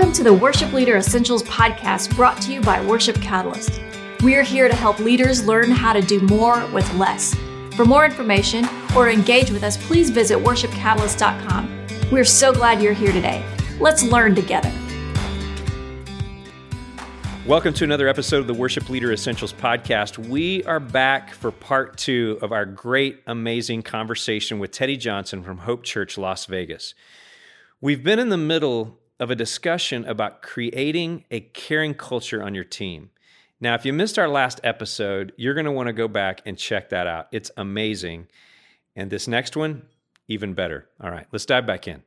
Welcome 0.00 0.16
to 0.16 0.24
the 0.24 0.32
Worship 0.32 0.72
Leader 0.72 0.96
Essentials 0.96 1.42
podcast 1.42 2.16
brought 2.16 2.40
to 2.40 2.54
you 2.54 2.62
by 2.62 2.80
Worship 2.80 3.20
Catalyst. 3.20 3.82
We're 4.22 4.42
here 4.42 4.66
to 4.66 4.74
help 4.74 4.98
leaders 4.98 5.44
learn 5.44 5.70
how 5.70 5.92
to 5.92 6.00
do 6.00 6.22
more 6.22 6.66
with 6.68 6.90
less. 6.94 7.34
For 7.76 7.84
more 7.84 8.06
information 8.06 8.66
or 8.96 9.10
engage 9.10 9.50
with 9.50 9.62
us, 9.62 9.76
please 9.76 10.08
visit 10.08 10.38
worshipcatalyst.com. 10.38 11.86
We're 12.10 12.24
so 12.24 12.50
glad 12.50 12.80
you're 12.80 12.94
here 12.94 13.12
today. 13.12 13.44
Let's 13.78 14.02
learn 14.02 14.34
together. 14.34 14.72
Welcome 17.46 17.74
to 17.74 17.84
another 17.84 18.08
episode 18.08 18.38
of 18.38 18.46
the 18.46 18.54
Worship 18.54 18.88
Leader 18.88 19.12
Essentials 19.12 19.52
podcast. 19.52 20.16
We 20.16 20.64
are 20.64 20.80
back 20.80 21.34
for 21.34 21.50
part 21.50 21.98
two 21.98 22.38
of 22.40 22.52
our 22.52 22.64
great, 22.64 23.20
amazing 23.26 23.82
conversation 23.82 24.60
with 24.60 24.70
Teddy 24.70 24.96
Johnson 24.96 25.42
from 25.42 25.58
Hope 25.58 25.82
Church, 25.82 26.16
Las 26.16 26.46
Vegas. 26.46 26.94
We've 27.82 28.02
been 28.02 28.18
in 28.18 28.30
the 28.30 28.38
middle 28.38 28.99
of 29.20 29.30
a 29.30 29.36
discussion 29.36 30.04
about 30.06 30.42
creating 30.42 31.24
a 31.30 31.40
caring 31.40 31.94
culture 31.94 32.42
on 32.42 32.54
your 32.54 32.64
team. 32.64 33.10
Now, 33.60 33.74
if 33.74 33.84
you 33.84 33.92
missed 33.92 34.18
our 34.18 34.28
last 34.28 34.60
episode, 34.64 35.32
you're 35.36 35.54
going 35.54 35.66
to 35.66 35.72
want 35.72 35.88
to 35.88 35.92
go 35.92 36.08
back 36.08 36.40
and 36.46 36.56
check 36.56 36.88
that 36.88 37.06
out. 37.06 37.28
It's 37.30 37.50
amazing. 37.56 38.28
And 38.96 39.10
this 39.10 39.28
next 39.28 39.56
one, 39.56 39.82
even 40.26 40.54
better. 40.54 40.88
All 41.00 41.10
right, 41.10 41.26
let's 41.30 41.44
dive 41.44 41.66
back 41.66 41.86
in. 41.86 42.02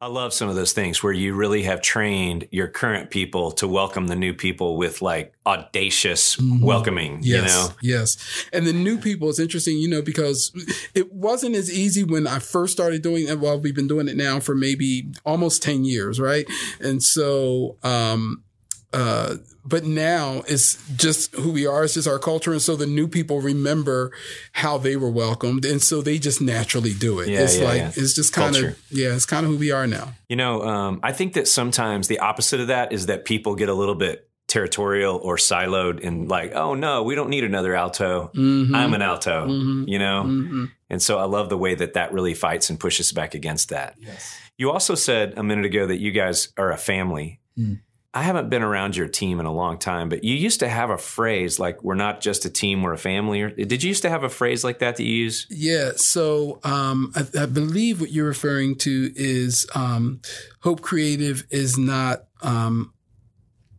I 0.00 0.06
love 0.06 0.32
some 0.32 0.48
of 0.48 0.54
those 0.54 0.72
things 0.72 1.02
where 1.02 1.12
you 1.12 1.34
really 1.34 1.64
have 1.64 1.82
trained 1.82 2.46
your 2.52 2.68
current 2.68 3.10
people 3.10 3.50
to 3.52 3.66
welcome 3.66 4.06
the 4.06 4.14
new 4.14 4.32
people 4.32 4.76
with 4.76 5.02
like 5.02 5.34
audacious 5.44 6.36
mm-hmm. 6.36 6.64
welcoming, 6.64 7.18
yes, 7.20 7.34
you 7.34 7.42
know? 7.42 7.68
Yes. 7.82 8.46
And 8.52 8.64
the 8.64 8.72
new 8.72 8.98
people 8.98 9.28
is 9.28 9.40
interesting, 9.40 9.76
you 9.78 9.88
know, 9.88 10.00
because 10.00 10.52
it 10.94 11.12
wasn't 11.12 11.56
as 11.56 11.72
easy 11.72 12.04
when 12.04 12.28
I 12.28 12.38
first 12.38 12.72
started 12.72 13.02
doing 13.02 13.26
it. 13.26 13.40
Well, 13.40 13.58
we've 13.58 13.74
been 13.74 13.88
doing 13.88 14.06
it 14.06 14.16
now 14.16 14.38
for 14.38 14.54
maybe 14.54 15.08
almost 15.26 15.64
10 15.64 15.84
years, 15.84 16.20
right? 16.20 16.46
And 16.78 17.02
so, 17.02 17.76
um, 17.82 18.44
uh, 18.92 19.36
but 19.64 19.84
now 19.84 20.42
it's 20.48 20.82
just 20.96 21.34
who 21.34 21.52
we 21.52 21.66
are. 21.66 21.84
It's 21.84 21.94
just 21.94 22.08
our 22.08 22.18
culture. 22.18 22.52
And 22.52 22.62
so 22.62 22.74
the 22.74 22.86
new 22.86 23.06
people 23.06 23.40
remember 23.40 24.12
how 24.52 24.78
they 24.78 24.96
were 24.96 25.10
welcomed. 25.10 25.66
And 25.66 25.82
so 25.82 26.00
they 26.00 26.18
just 26.18 26.40
naturally 26.40 26.94
do 26.94 27.20
it. 27.20 27.28
Yeah, 27.28 27.40
it's 27.40 27.58
yeah, 27.58 27.64
like, 27.64 27.78
yeah. 27.78 27.92
it's 27.94 28.14
just 28.14 28.32
kind 28.32 28.56
of, 28.56 28.78
yeah, 28.90 29.14
it's 29.14 29.26
kind 29.26 29.44
of 29.44 29.52
who 29.52 29.58
we 29.58 29.72
are 29.72 29.86
now. 29.86 30.14
You 30.28 30.36
know, 30.36 30.62
um, 30.62 31.00
I 31.02 31.12
think 31.12 31.34
that 31.34 31.48
sometimes 31.48 32.08
the 32.08 32.20
opposite 32.20 32.60
of 32.60 32.68
that 32.68 32.92
is 32.92 33.06
that 33.06 33.26
people 33.26 33.56
get 33.56 33.68
a 33.68 33.74
little 33.74 33.94
bit 33.94 34.28
territorial 34.46 35.16
or 35.16 35.36
siloed 35.36 36.02
and 36.02 36.28
like, 36.28 36.54
oh 36.54 36.72
no, 36.72 37.02
we 37.02 37.14
don't 37.14 37.28
need 37.28 37.44
another 37.44 37.74
alto. 37.74 38.30
Mm-hmm. 38.34 38.74
I'm 38.74 38.94
an 38.94 39.02
alto, 39.02 39.46
mm-hmm. 39.46 39.84
you 39.86 39.98
know? 39.98 40.24
Mm-hmm. 40.26 40.64
And 40.88 41.02
so 41.02 41.18
I 41.18 41.24
love 41.24 41.50
the 41.50 41.58
way 41.58 41.74
that 41.74 41.92
that 41.92 42.14
really 42.14 42.32
fights 42.32 42.70
and 42.70 42.80
pushes 42.80 43.12
back 43.12 43.34
against 43.34 43.68
that. 43.68 43.96
Yes. 43.98 44.34
You 44.56 44.70
also 44.70 44.94
said 44.94 45.34
a 45.36 45.42
minute 45.42 45.66
ago 45.66 45.86
that 45.86 46.00
you 46.00 46.10
guys 46.10 46.48
are 46.56 46.72
a 46.72 46.78
family. 46.78 47.40
Mm. 47.58 47.80
I 48.14 48.22
haven't 48.22 48.48
been 48.48 48.62
around 48.62 48.96
your 48.96 49.06
team 49.06 49.38
in 49.38 49.44
a 49.44 49.52
long 49.52 49.78
time, 49.78 50.08
but 50.08 50.24
you 50.24 50.34
used 50.34 50.60
to 50.60 50.68
have 50.68 50.88
a 50.88 50.96
phrase 50.96 51.60
like 51.60 51.82
"We're 51.84 51.94
not 51.94 52.22
just 52.22 52.46
a 52.46 52.50
team, 52.50 52.82
we're 52.82 52.94
a 52.94 52.98
family." 52.98 53.52
Did 53.52 53.82
you 53.82 53.88
used 53.88 54.02
to 54.02 54.08
have 54.08 54.24
a 54.24 54.30
phrase 54.30 54.64
like 54.64 54.78
that 54.78 54.96
that 54.96 55.04
you 55.04 55.12
use? 55.12 55.46
Yeah. 55.50 55.92
So 55.96 56.58
um, 56.64 57.12
I, 57.14 57.42
I, 57.42 57.46
believe 57.46 58.00
what 58.00 58.10
you're 58.10 58.26
referring 58.26 58.76
to 58.76 59.12
is 59.14 59.66
um, 59.74 60.20
Hope 60.60 60.80
Creative 60.80 61.46
is 61.50 61.76
not 61.76 62.24
um, 62.40 62.94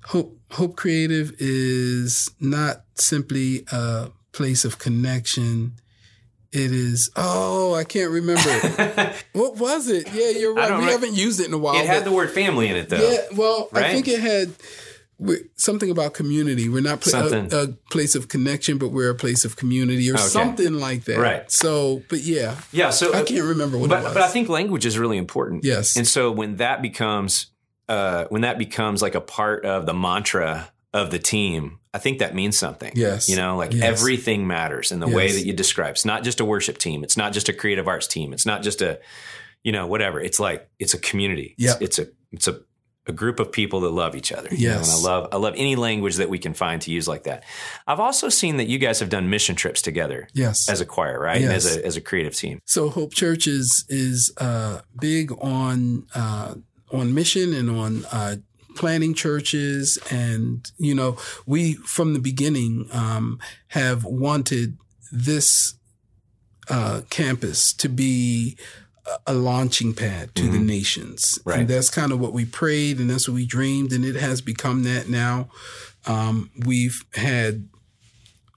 Hope. 0.06 0.40
Hope 0.52 0.76
Creative 0.76 1.34
is 1.40 2.30
not 2.40 2.84
simply 2.96 3.66
a 3.72 4.10
place 4.32 4.64
of 4.64 4.78
connection. 4.78 5.74
It 6.52 6.72
is. 6.72 7.12
Oh, 7.16 7.76
I 7.76 7.84
can't 7.84 8.12
remember. 8.12 8.50
what 9.34 9.58
was 9.58 9.88
it? 9.88 10.08
Yeah, 10.14 10.30
you're 10.32 10.56
right. 10.56 10.80
We 10.80 10.86
re- 10.86 10.92
haven't 10.92 11.14
used 11.14 11.40
it 11.40 11.48
in 11.48 11.54
a 11.54 11.58
while. 11.58 11.76
It 11.76 11.86
had 11.86 12.06
the 12.06 12.12
word 12.12 12.32
family 12.32 12.68
in 12.70 12.76
it, 12.76 12.90
though. 12.90 12.98
Yeah. 12.98 13.38
Well, 13.38 13.70
right? 13.72 13.86
I 13.86 13.94
think 13.94 14.08
it 14.08 14.20
had 14.20 14.54
something 15.56 15.92
about 15.92 16.14
community. 16.14 16.70
We're 16.70 16.82
not 16.82 17.06
a, 17.06 17.64
a, 17.64 17.68
place 17.92 18.16
of 18.16 18.30
connection, 18.30 18.78
but 18.78 18.90
we're 18.90 19.10
a 19.10 19.16
place 19.16 19.46
of 19.46 19.58
community, 19.58 20.10
or 20.10 20.16
okay. 20.16 20.24
something 20.24 20.74
like 20.74 21.04
that. 21.04 21.20
Right. 21.20 21.52
So, 21.52 22.02
but 22.10 22.22
yeah, 22.22 22.56
yeah. 22.72 22.90
So 22.90 23.14
I 23.14 23.24
can't 23.24 23.46
remember 23.46 23.78
what 23.78 23.90
but, 23.90 24.00
it 24.00 24.04
was. 24.06 24.14
But 24.14 24.24
I 24.24 24.28
think 24.28 24.50
language 24.50 24.86
is 24.86 24.98
really 24.98 25.18
important. 25.18 25.64
Yes. 25.64 25.98
And 25.98 26.08
so 26.08 26.32
when 26.32 26.56
that 26.56 26.82
becomes 26.82 27.48
uh, 27.88 28.26
when 28.30 28.42
that 28.42 28.58
becomes 28.58 29.02
like 29.02 29.16
a 29.16 29.22
part 29.22 29.66
of 29.66 29.86
the 29.86 29.94
mantra 29.94 30.72
of 30.94 31.12
the 31.12 31.20
team, 31.20 31.80
I 31.94 32.00
think 32.00 32.20
that 32.20 32.34
means 32.34 32.58
something. 32.58 32.92
Yes. 32.96 33.30
You 33.30 33.36
know, 33.36 33.58
like 33.58 33.74
yes. 33.74 33.84
everything 33.84 34.48
matters 34.48 34.92
in 34.92 35.00
the 35.00 35.08
yes. 35.08 35.16
way 35.16 35.32
that 35.32 35.46
you 35.46 35.54
describe. 35.54 35.92
It's 35.92 36.06
not 36.06 36.24
just 36.24 36.40
a 36.40 36.46
worship 36.46 36.78
team. 36.78 37.04
It's 37.04 37.18
not 37.18 37.34
just 37.34 37.50
a 37.50 37.54
creative 37.54 37.88
arts 37.88 38.08
team. 38.08 38.34
It's 38.34 38.46
not 38.46 38.64
just 38.64 38.82
a, 38.82 39.00
you 39.64 39.72
know, 39.72 39.88
whatever. 39.88 40.20
It's 40.20 40.40
like 40.40 40.70
it's 40.80 40.94
a 40.94 41.00
community. 41.00 41.56
Yeah. 41.58 41.74
It's, 41.80 42.00
it's, 42.00 42.00
a 42.00 42.12
it's 42.32 42.48
a 42.48 42.60
a 43.10 43.12
group 43.12 43.40
of 43.40 43.52
people 43.52 43.82
that 43.82 43.90
love 43.90 44.16
each 44.16 44.32
other. 44.32 44.48
Yes. 44.52 44.88
Know? 44.88 44.94
And 44.94 45.06
I 45.06 45.10
love 45.10 45.30
I 45.34 45.38
love 45.38 45.54
any 45.58 45.76
language 45.76 46.18
that 46.18 46.30
we 46.30 46.38
can 46.38 46.54
find 46.54 46.82
to 46.84 46.92
use 46.92 47.08
like 47.08 47.24
that. 47.24 47.44
I've 47.88 48.00
also 48.00 48.30
seen 48.30 48.58
that 48.58 48.68
you 48.68 48.78
guys 48.78 49.00
have 49.00 49.10
done 49.10 49.30
mission 49.30 49.56
trips 49.56 49.82
together. 49.82 50.30
Yes. 50.34 50.70
As 50.70 50.80
a 50.80 50.86
choir, 50.86 51.20
right? 51.20 51.42
Yes. 51.42 51.66
As 51.66 51.78
a 51.78 51.86
as 51.86 51.98
a 51.98 52.02
creative 52.02 52.36
team. 52.36 52.60
So 52.66 52.90
Hope 52.90 53.14
Church 53.14 53.48
is 53.48 53.84
is 53.90 54.32
uh, 54.38 54.82
big 55.02 55.32
on 55.42 56.06
uh, 56.16 56.56
on 56.94 57.14
mission 57.14 57.54
and 57.54 57.70
on 57.70 58.06
uh, 58.12 58.36
planting 58.80 59.14
churches. 59.14 60.00
And, 60.10 60.72
you 60.78 60.96
know, 60.96 61.18
we 61.46 61.76
from 61.76 62.14
the 62.14 62.20
beginning 62.20 62.88
um, 62.92 63.40
have 63.70 64.04
wanted 64.04 64.78
this 65.12 65.76
uh, 66.70 67.02
campus 67.10 67.74
to 67.74 67.90
be 67.90 68.58
a 69.26 69.34
launching 69.34 69.94
pad 69.94 70.34
to 70.36 70.44
mm-hmm. 70.44 70.54
the 70.54 70.60
nations. 70.60 71.40
Right. 71.46 71.60
And 71.60 71.68
that's 71.68 71.90
kind 71.90 72.12
of 72.12 72.20
what 72.20 72.34
we 72.34 72.46
prayed 72.46 73.00
and 73.00 73.10
that's 73.10 73.28
what 73.28 73.36
we 73.36 73.46
dreamed. 73.46 73.92
And 73.92 74.06
it 74.06 74.16
has 74.16 74.42
become 74.42 74.84
that 74.84 75.10
now. 75.10 75.50
Um, 76.06 76.52
we've 76.66 77.04
had 77.14 77.68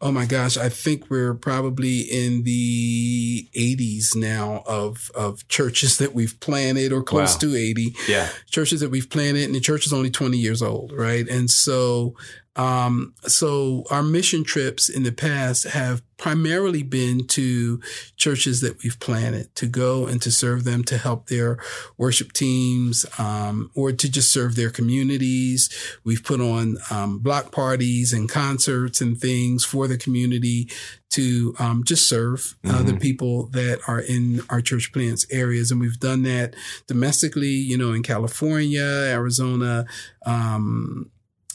Oh 0.03 0.11
my 0.11 0.27
gosh, 0.27 0.57
I 0.57 0.69
think 0.69 1.09
we're 1.09 1.33
probably 1.33 2.01
in 2.01 2.43
the 2.43 3.49
80s 3.55 4.17
now 4.17 4.65
of 4.67 5.13
of 5.15 5.47
churches 5.47 5.99
that 5.99 6.13
we've 6.13 6.39
planted 6.41 6.93
or 6.93 7.05
close 7.05 7.35
wow. 7.35 7.51
to 7.51 7.57
80. 7.57 7.95
Yeah. 8.09 8.29
Churches 8.51 8.81
that 8.81 8.91
we've 8.91 9.09
planted 9.09 9.45
and 9.45 9.55
the 9.55 9.61
church 9.61 9.87
is 9.87 9.93
only 9.93 10.11
20 10.11 10.37
years 10.37 10.61
old, 10.61 10.93
right? 10.93 11.29
And 11.29 11.49
so 11.49 12.17
um, 12.55 13.15
so 13.23 13.85
our 13.91 14.03
mission 14.03 14.45
trips 14.45 14.89
in 14.89 15.05
the 15.05 15.13
past 15.13 15.65
have 15.65 16.03
primarily 16.19 16.83
been 16.83 17.27
to 17.27 17.81
churches 18.17 18.61
that 18.61 18.83
we've 18.83 19.01
planted 19.01 19.53
to 19.57 19.67
go 19.67 20.07
and 20.07 20.21
to 20.23 20.31
serve 20.31 20.65
them, 20.65 20.85
to 20.85 20.99
help 20.99 21.27
their 21.27 21.59
worship 21.97 22.33
teams, 22.33 23.07
um, 23.19 23.71
or 23.75 23.91
to 23.91 24.11
just 24.11 24.31
serve 24.31 24.55
their 24.55 24.71
communities. 24.71 25.71
We've 26.05 26.23
put 26.23 26.41
on 26.41 26.77
um, 26.91 27.19
block 27.21 27.53
parties 27.53 28.13
and 28.13 28.29
concerts 28.29 29.01
and 29.01 29.19
things 29.19 29.65
for 29.65 29.89
the 29.89 29.99
community 29.99 30.69
to 31.11 31.55
um, 31.59 31.85
just 31.85 32.09
serve 32.09 32.55
uh, 32.65 32.69
mm-hmm. 32.69 32.87
the 32.87 32.97
people 32.99 33.47
that 33.49 33.81
are 33.89 34.01
in 34.01 34.43
our 34.51 34.61
church 34.61 34.93
plants 34.93 35.27
areas. 35.31 35.71
And 35.71 35.81
we've 35.81 35.99
done 35.99 36.23
that 36.23 36.55
domestically, 36.87 37.49
you 37.49 37.77
know, 37.77 37.93
in 37.93 38.03
California, 38.03 38.83
Arizona, 38.83 39.87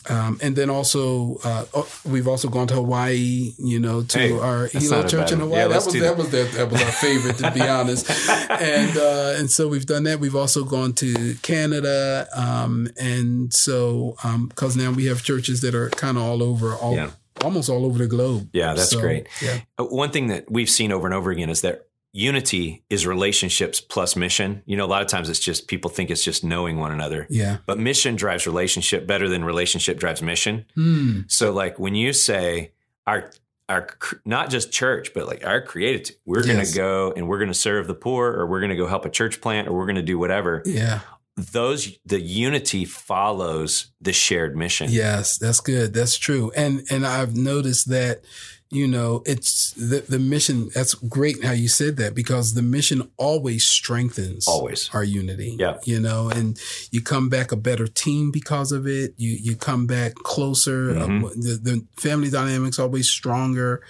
um, 0.09 0.39
and 0.41 0.55
then 0.55 0.69
also, 0.69 1.37
uh, 1.43 1.65
oh, 1.73 1.89
we've 2.05 2.27
also 2.27 2.47
gone 2.47 2.67
to 2.67 2.75
Hawaii, 2.75 3.53
you 3.57 3.79
know, 3.79 4.03
to 4.03 4.19
hey, 4.19 4.31
our 4.31 4.67
Hilo 4.67 5.07
Church 5.07 5.31
in 5.31 5.39
Hawaii. 5.39 5.59
Yeah, 5.59 5.67
that 5.67 5.85
was 5.85 5.93
that, 5.93 5.99
that 5.99 6.17
was 6.17 6.29
that, 6.31 6.51
that, 6.53 6.71
was 6.71 6.81
our 6.81 6.91
favorite, 6.91 7.37
to 7.37 7.51
be 7.51 7.61
honest. 7.67 8.09
And 8.49 8.97
uh, 8.97 9.33
and 9.37 9.51
so 9.51 9.67
we've 9.67 9.85
done 9.85 10.03
that. 10.03 10.19
We've 10.19 10.35
also 10.35 10.63
gone 10.63 10.93
to 10.93 11.35
Canada, 11.41 12.27
um, 12.35 12.87
and 12.99 13.53
so 13.53 14.15
because 14.47 14.75
um, 14.77 14.83
now 14.83 14.91
we 14.91 15.05
have 15.05 15.23
churches 15.23 15.61
that 15.61 15.75
are 15.75 15.89
kind 15.89 16.17
of 16.17 16.23
all 16.23 16.43
over, 16.43 16.73
all 16.73 16.95
yeah. 16.95 17.11
almost 17.43 17.69
all 17.69 17.85
over 17.85 17.97
the 17.97 18.07
globe. 18.07 18.49
Yeah, 18.53 18.73
that's 18.73 18.91
so, 18.91 19.01
great. 19.01 19.27
Yeah. 19.41 19.59
Uh, 19.77 19.85
one 19.85 20.11
thing 20.11 20.27
that 20.27 20.49
we've 20.49 20.69
seen 20.69 20.91
over 20.91 21.07
and 21.07 21.13
over 21.13 21.31
again 21.31 21.49
is 21.49 21.61
that 21.61 21.86
unity 22.17 22.83
is 22.89 23.05
relationships 23.05 23.79
plus 23.79 24.15
mission. 24.15 24.63
You 24.65 24.75
know, 24.75 24.85
a 24.85 24.87
lot 24.87 25.03
of 25.03 25.07
times 25.07 25.29
it's 25.29 25.39
just 25.39 25.67
people 25.67 25.91
think 25.91 26.09
it's 26.09 26.23
just 26.23 26.43
knowing 26.43 26.79
one 26.79 26.91
another. 26.91 27.27
Yeah. 27.29 27.57
But 27.67 27.77
mission 27.77 28.15
drives 28.15 28.47
relationship 28.47 29.05
better 29.05 29.29
than 29.29 29.45
relationship 29.45 29.99
drives 29.99 30.23
mission. 30.23 30.65
Mm. 30.75 31.31
So 31.31 31.51
like 31.53 31.77
when 31.77 31.93
you 31.93 32.13
say 32.13 32.71
our 33.05 33.29
our 33.69 33.87
not 34.25 34.49
just 34.49 34.71
church, 34.71 35.13
but 35.13 35.27
like 35.27 35.45
our 35.45 35.61
creative, 35.61 36.15
we're 36.25 36.43
yes. 36.43 36.47
going 36.47 36.65
to 36.65 36.73
go 36.73 37.13
and 37.15 37.27
we're 37.27 37.37
going 37.37 37.49
to 37.49 37.53
serve 37.53 37.87
the 37.87 37.93
poor, 37.93 38.31
or 38.31 38.47
we're 38.47 38.61
going 38.61 38.69
to 38.71 38.75
go 38.75 38.87
help 38.87 39.05
a 39.05 39.09
church 39.09 39.41
plant, 39.41 39.67
or 39.67 39.73
we're 39.73 39.85
going 39.85 39.97
to 39.97 40.01
do 40.01 40.17
whatever. 40.17 40.63
Yeah. 40.65 41.01
Those 41.37 41.97
the 42.03 42.19
unity 42.19 42.83
follows 42.83 43.91
the 44.01 44.11
shared 44.11 44.57
mission. 44.57 44.89
Yes, 44.89 45.37
that's 45.37 45.59
good. 45.59 45.93
That's 45.93 46.17
true. 46.17 46.51
And 46.55 46.83
and 46.89 47.05
I've 47.05 47.35
noticed 47.35 47.89
that 47.89 48.21
you 48.69 48.87
know, 48.87 49.23
it's 49.25 49.71
the, 49.73 50.03
the 50.07 50.19
mission. 50.19 50.69
That's 50.73 50.93
great 50.93 51.43
how 51.43 51.53
you 51.53 51.69
said 51.69 51.95
that 51.97 52.13
because 52.13 52.53
the 52.53 52.61
mission 52.61 53.09
always 53.15 53.65
strengthens 53.65 54.47
always 54.47 54.89
our 54.93 55.03
unity. 55.03 55.55
Yeah. 55.57 55.77
You 55.85 56.01
know, 56.01 56.29
and 56.29 56.59
you 56.91 57.01
come 57.01 57.29
back 57.29 57.51
a 57.51 57.55
better 57.55 57.87
team 57.87 58.29
because 58.31 58.73
of 58.73 58.85
it. 58.85 59.13
You, 59.17 59.31
you 59.31 59.55
come 59.55 59.87
back 59.87 60.15
closer. 60.15 60.89
Mm-hmm. 60.89 61.41
The, 61.41 61.59
the 61.61 61.85
family 61.95 62.29
dynamics 62.29 62.77
always 62.77 63.09
stronger. 63.09 63.81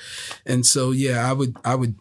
And 0.46 0.66
so, 0.66 0.92
yeah, 0.92 1.28
I 1.28 1.34
would, 1.34 1.56
I 1.66 1.74
would 1.74 1.96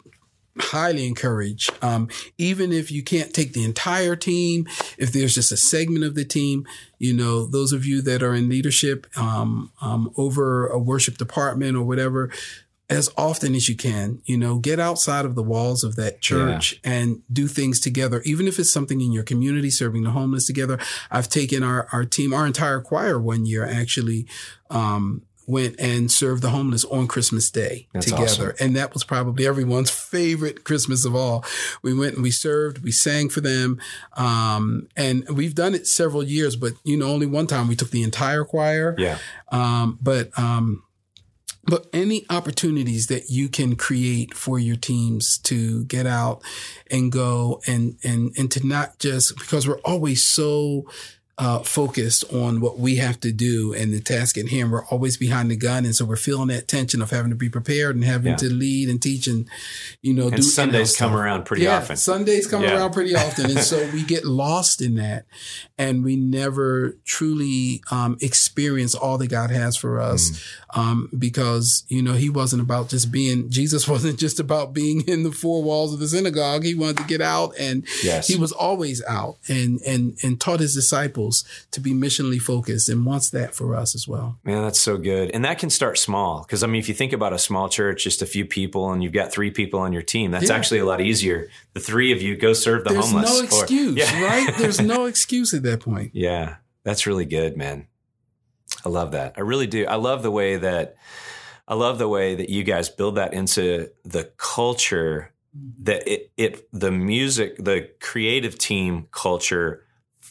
highly 0.59 1.05
encourage, 1.05 1.69
um, 1.81 2.09
even 2.37 2.71
if 2.71 2.91
you 2.91 3.03
can't 3.03 3.33
take 3.33 3.53
the 3.53 3.63
entire 3.63 4.15
team, 4.15 4.67
if 4.97 5.11
there's 5.11 5.35
just 5.35 5.51
a 5.51 5.57
segment 5.57 6.03
of 6.03 6.15
the 6.15 6.25
team, 6.25 6.65
you 6.99 7.13
know, 7.13 7.45
those 7.45 7.71
of 7.71 7.85
you 7.85 8.01
that 8.01 8.23
are 8.23 8.33
in 8.33 8.49
leadership, 8.49 9.07
um, 9.17 9.71
um, 9.81 10.11
over 10.17 10.67
a 10.67 10.79
worship 10.79 11.17
department 11.17 11.77
or 11.77 11.83
whatever, 11.83 12.31
as 12.89 13.09
often 13.17 13.53
as 13.53 13.67
you 13.67 13.75
can, 13.75 14.21
you 14.25 14.37
know, 14.37 14.59
get 14.59 14.79
outside 14.79 15.25
of 15.25 15.35
the 15.35 15.43
walls 15.43 15.83
of 15.83 15.97
that 15.97 16.21
church 16.21 16.79
yeah. 16.83 16.91
and 16.91 17.21
do 17.31 17.47
things 17.47 17.81
together, 17.81 18.21
even 18.23 18.47
if 18.47 18.59
it's 18.59 18.71
something 18.71 19.01
in 19.01 19.11
your 19.11 19.23
community, 19.23 19.69
serving 19.69 20.03
the 20.03 20.11
homeless 20.11 20.47
together. 20.47 20.79
I've 21.11 21.27
taken 21.27 21.63
our, 21.63 21.87
our 21.91 22.05
team, 22.05 22.33
our 22.33 22.47
entire 22.47 22.79
choir 22.79 23.19
one 23.19 23.45
year 23.45 23.65
actually, 23.65 24.25
um, 24.69 25.23
went 25.47 25.79
and 25.79 26.11
served 26.11 26.43
the 26.43 26.49
homeless 26.49 26.83
on 26.85 27.07
Christmas 27.07 27.49
Day 27.49 27.87
That's 27.93 28.05
together. 28.05 28.51
Awesome. 28.51 28.55
And 28.59 28.75
that 28.75 28.93
was 28.93 29.05
probably 29.05 29.47
everyone's 29.47 29.89
favorite 29.89 30.65
Christmas 30.65 31.05
of 31.05 31.15
all. 31.15 31.43
We 31.81 31.93
went 31.93 32.15
and 32.15 32.23
we 32.23 32.31
served, 32.31 32.83
we 32.83 32.91
sang 32.91 33.29
for 33.29 33.39
them. 33.39 33.79
Um, 34.17 34.89
and 34.97 35.27
we've 35.29 35.55
done 35.55 35.73
it 35.73 35.87
several 35.87 36.21
years, 36.21 36.57
but 36.57 36.73
you 36.83 36.97
know, 36.97 37.07
only 37.07 37.25
one 37.25 37.47
time 37.47 37.67
we 37.69 37.77
took 37.77 37.91
the 37.91 38.03
entire 38.03 38.43
choir. 38.43 38.93
Yeah. 38.97 39.17
Um, 39.49 39.97
but, 40.01 40.37
um, 40.37 40.83
but 41.63 41.87
any 41.91 42.25
opportunities 42.29 43.07
that 43.07 43.29
you 43.29 43.49
can 43.49 43.75
create 43.75 44.33
for 44.33 44.57
your 44.57 44.77
teams 44.77 45.37
to 45.39 45.83
get 45.85 46.05
out 46.05 46.41
and 46.89 47.11
go 47.11 47.61
and 47.67 47.97
and 48.05 48.33
and 48.37 48.49
to 48.51 48.65
not 48.65 48.99
just 48.99 49.37
because 49.37 49.67
we're 49.67 49.79
always 49.79 50.23
so 50.23 50.89
uh, 51.39 51.59
focused 51.59 52.23
on 52.33 52.59
what 52.59 52.79
we 52.79 52.95
have 52.95 53.19
to 53.19 53.31
do 53.31 53.71
and 53.71 53.93
the 53.93 53.99
task 53.99 54.39
at 54.39 54.47
hand. 54.49 54.71
We're 54.71 54.85
always 54.85 55.17
behind 55.17 55.51
the 55.51 55.55
gun, 55.55 55.85
and 55.85 55.95
so 55.95 56.03
we're 56.03 56.15
feeling 56.15 56.47
that 56.47 56.67
tension 56.67 56.99
of 56.99 57.11
having 57.11 57.29
to 57.29 57.35
be 57.35 57.47
prepared 57.47 57.95
and 57.95 58.03
having 58.03 58.31
yeah. 58.31 58.37
to 58.37 58.49
lead 58.51 58.89
and 58.89 58.99
teach 58.99 59.27
and 59.27 59.47
you 60.01 60.15
know. 60.15 60.27
And 60.27 60.37
do 60.37 60.41
Sundays 60.41 60.97
come 60.97 61.15
around 61.15 61.45
pretty 61.45 61.63
yeah, 61.63 61.77
often. 61.77 61.95
Sundays 61.95 62.47
come 62.47 62.63
yeah. 62.63 62.75
around 62.75 62.91
pretty 62.91 63.15
often, 63.15 63.51
and 63.51 63.59
so 63.59 63.87
we 63.93 64.03
get 64.03 64.25
lost 64.25 64.81
in 64.81 64.95
that, 64.95 65.25
and 65.77 66.03
we 66.03 66.15
never 66.15 66.97
truly 67.05 67.83
um, 67.91 68.17
experience 68.19 68.95
all 68.95 69.19
that 69.19 69.27
God 69.27 69.51
has 69.51 69.77
for 69.77 69.99
us, 69.99 70.31
mm. 70.31 70.77
um, 70.79 71.09
because 71.19 71.85
you 71.87 72.01
know 72.01 72.13
He 72.13 72.31
wasn't 72.31 72.63
about 72.63 72.89
just 72.89 73.11
being. 73.11 73.51
Jesus 73.51 73.87
wasn't 73.87 74.17
just 74.17 74.39
about 74.39 74.73
being 74.73 75.01
in 75.01 75.21
the 75.21 75.31
four 75.31 75.61
walls 75.61 75.93
of 75.93 75.99
the 75.99 76.07
synagogue. 76.07 76.63
He 76.63 76.73
wanted 76.73 76.97
to 76.97 77.03
get 77.03 77.21
out, 77.21 77.53
and 77.59 77.85
yes. 78.03 78.27
He 78.27 78.35
was 78.37 78.51
always 78.51 79.03
out 79.05 79.37
and 79.47 79.79
and 79.81 80.17
and 80.23 80.41
taught 80.41 80.61
His 80.61 80.73
disciples 80.73 81.26
to 81.71 81.79
be 81.79 81.93
missionally 81.93 82.39
focused 82.39 82.89
and 82.89 83.05
wants 83.05 83.29
that 83.31 83.53
for 83.53 83.75
us 83.75 83.95
as 83.95 84.07
well. 84.07 84.37
Man, 84.43 84.61
that's 84.63 84.79
so 84.79 84.97
good. 84.97 85.31
And 85.33 85.45
that 85.45 85.59
can 85.59 85.69
start 85.69 85.97
small. 85.97 86.41
Because, 86.41 86.63
I 86.63 86.67
mean, 86.67 86.79
if 86.79 86.87
you 86.87 86.93
think 86.93 87.13
about 87.13 87.33
a 87.33 87.39
small 87.39 87.69
church, 87.69 88.03
just 88.03 88.21
a 88.21 88.25
few 88.25 88.45
people, 88.45 88.91
and 88.91 89.03
you've 89.03 89.13
got 89.13 89.31
three 89.31 89.51
people 89.51 89.79
on 89.79 89.93
your 89.93 90.01
team, 90.01 90.31
that's 90.31 90.49
yeah. 90.49 90.55
actually 90.55 90.79
a 90.79 90.85
lot 90.85 91.01
easier. 91.01 91.49
The 91.73 91.79
three 91.79 92.11
of 92.11 92.21
you 92.21 92.35
go 92.37 92.53
serve 92.53 92.83
the 92.83 92.91
There's 92.91 93.05
homeless. 93.05 93.29
There's 93.29 93.39
no 93.39 93.59
excuse, 93.59 94.13
or, 94.13 94.17
yeah. 94.17 94.23
right? 94.23 94.57
There's 94.57 94.81
no 94.81 95.05
excuse 95.07 95.53
at 95.53 95.63
that 95.63 95.81
point. 95.81 96.11
Yeah, 96.13 96.55
that's 96.83 97.05
really 97.05 97.25
good, 97.25 97.57
man. 97.57 97.87
I 98.85 98.89
love 98.89 99.11
that. 99.11 99.33
I 99.37 99.41
really 99.41 99.67
do. 99.67 99.85
I 99.85 99.95
love 99.95 100.23
the 100.23 100.31
way 100.31 100.57
that. 100.57 100.95
I 101.69 101.73
love 101.73 101.97
the 101.97 102.07
way 102.07 102.33
that 102.33 102.49
you 102.49 102.63
guys 102.63 102.87
build 102.87 103.15
that 103.15 103.33
into 103.33 103.89
the 104.05 104.31
culture 104.37 105.33
that 105.83 106.07
it, 106.07 106.31
it 106.37 106.67
the 106.71 106.91
music 106.91 107.57
the 107.57 107.89
creative 107.99 108.57
team 108.57 109.07
culture 109.11 109.83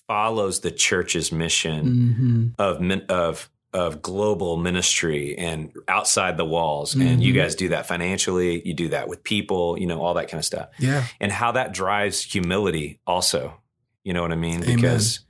follows 0.06 0.60
the 0.60 0.70
church's 0.70 1.32
mission 1.32 1.86
mm-hmm. 1.86 2.46
of 2.58 2.80
of 3.10 3.50
of 3.72 4.00
global 4.00 4.56
ministry 4.56 5.36
and 5.36 5.70
outside 5.86 6.36
the 6.36 6.44
walls 6.44 6.94
mm-hmm. 6.94 7.06
and 7.06 7.22
you 7.22 7.32
mm-hmm. 7.32 7.42
guys 7.42 7.54
do 7.54 7.68
that 7.68 7.86
financially 7.86 8.66
you 8.66 8.72
do 8.72 8.88
that 8.88 9.08
with 9.08 9.22
people 9.22 9.78
you 9.78 9.86
know 9.86 10.00
all 10.00 10.14
that 10.14 10.28
kind 10.28 10.38
of 10.38 10.44
stuff 10.44 10.68
yeah 10.78 11.04
and 11.20 11.30
how 11.30 11.52
that 11.52 11.74
drives 11.74 12.22
humility 12.22 13.00
also 13.06 13.52
you 14.02 14.14
know 14.14 14.22
what 14.22 14.32
i 14.32 14.36
mean 14.36 14.62
Amen. 14.62 14.76
because 14.76 15.20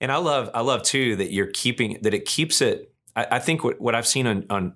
and 0.00 0.12
i 0.12 0.16
love 0.16 0.50
i 0.54 0.60
love 0.60 0.82
too 0.82 1.16
that 1.16 1.32
you're 1.32 1.50
keeping 1.52 1.98
that 2.02 2.14
it 2.14 2.24
keeps 2.24 2.60
it 2.60 2.92
i, 3.16 3.26
I 3.32 3.38
think 3.40 3.64
what, 3.64 3.80
what 3.80 3.94
i've 3.94 4.06
seen 4.06 4.26
on, 4.26 4.46
on 4.48 4.74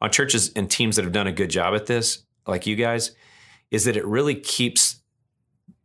on 0.00 0.10
churches 0.10 0.50
and 0.56 0.68
teams 0.68 0.96
that 0.96 1.04
have 1.04 1.12
done 1.12 1.26
a 1.26 1.32
good 1.32 1.50
job 1.50 1.74
at 1.74 1.86
this 1.86 2.24
like 2.48 2.66
you 2.66 2.74
guys 2.74 3.12
is 3.70 3.84
that 3.84 3.96
it 3.96 4.04
really 4.04 4.34
keeps 4.34 4.89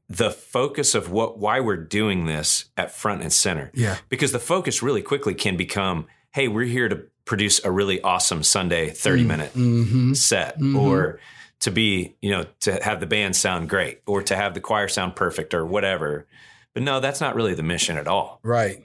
the 0.09 0.29
focus 0.29 0.93
of 0.93 1.11
what 1.11 1.39
why 1.39 1.59
we're 1.59 1.77
doing 1.77 2.25
this 2.25 2.65
at 2.77 2.91
front 2.91 3.21
and 3.21 3.33
center. 3.33 3.71
Yeah. 3.73 3.97
Because 4.09 4.31
the 4.31 4.39
focus 4.39 4.81
really 4.83 5.01
quickly 5.01 5.33
can 5.33 5.57
become, 5.57 6.07
hey, 6.33 6.47
we're 6.47 6.65
here 6.65 6.87
to 6.89 7.03
produce 7.25 7.63
a 7.63 7.71
really 7.71 8.01
awesome 8.01 8.43
Sunday 8.43 8.89
30 8.89 9.23
mm, 9.23 9.27
minute 9.27 9.53
mm-hmm. 9.53 10.13
set 10.13 10.59
mm-hmm. 10.59 10.77
or 10.77 11.19
to 11.61 11.71
be, 11.71 12.15
you 12.21 12.29
know, 12.29 12.45
to 12.61 12.83
have 12.83 12.99
the 12.99 13.07
band 13.07 13.35
sound 13.35 13.69
great 13.69 14.01
or 14.05 14.21
to 14.21 14.35
have 14.35 14.53
the 14.53 14.61
choir 14.61 14.87
sound 14.87 15.15
perfect 15.15 15.53
or 15.53 15.65
whatever. 15.65 16.27
But 16.73 16.83
no, 16.83 16.99
that's 16.99 17.21
not 17.21 17.35
really 17.35 17.55
the 17.55 17.63
mission 17.63 17.97
at 17.97 18.07
all. 18.07 18.39
Right. 18.43 18.83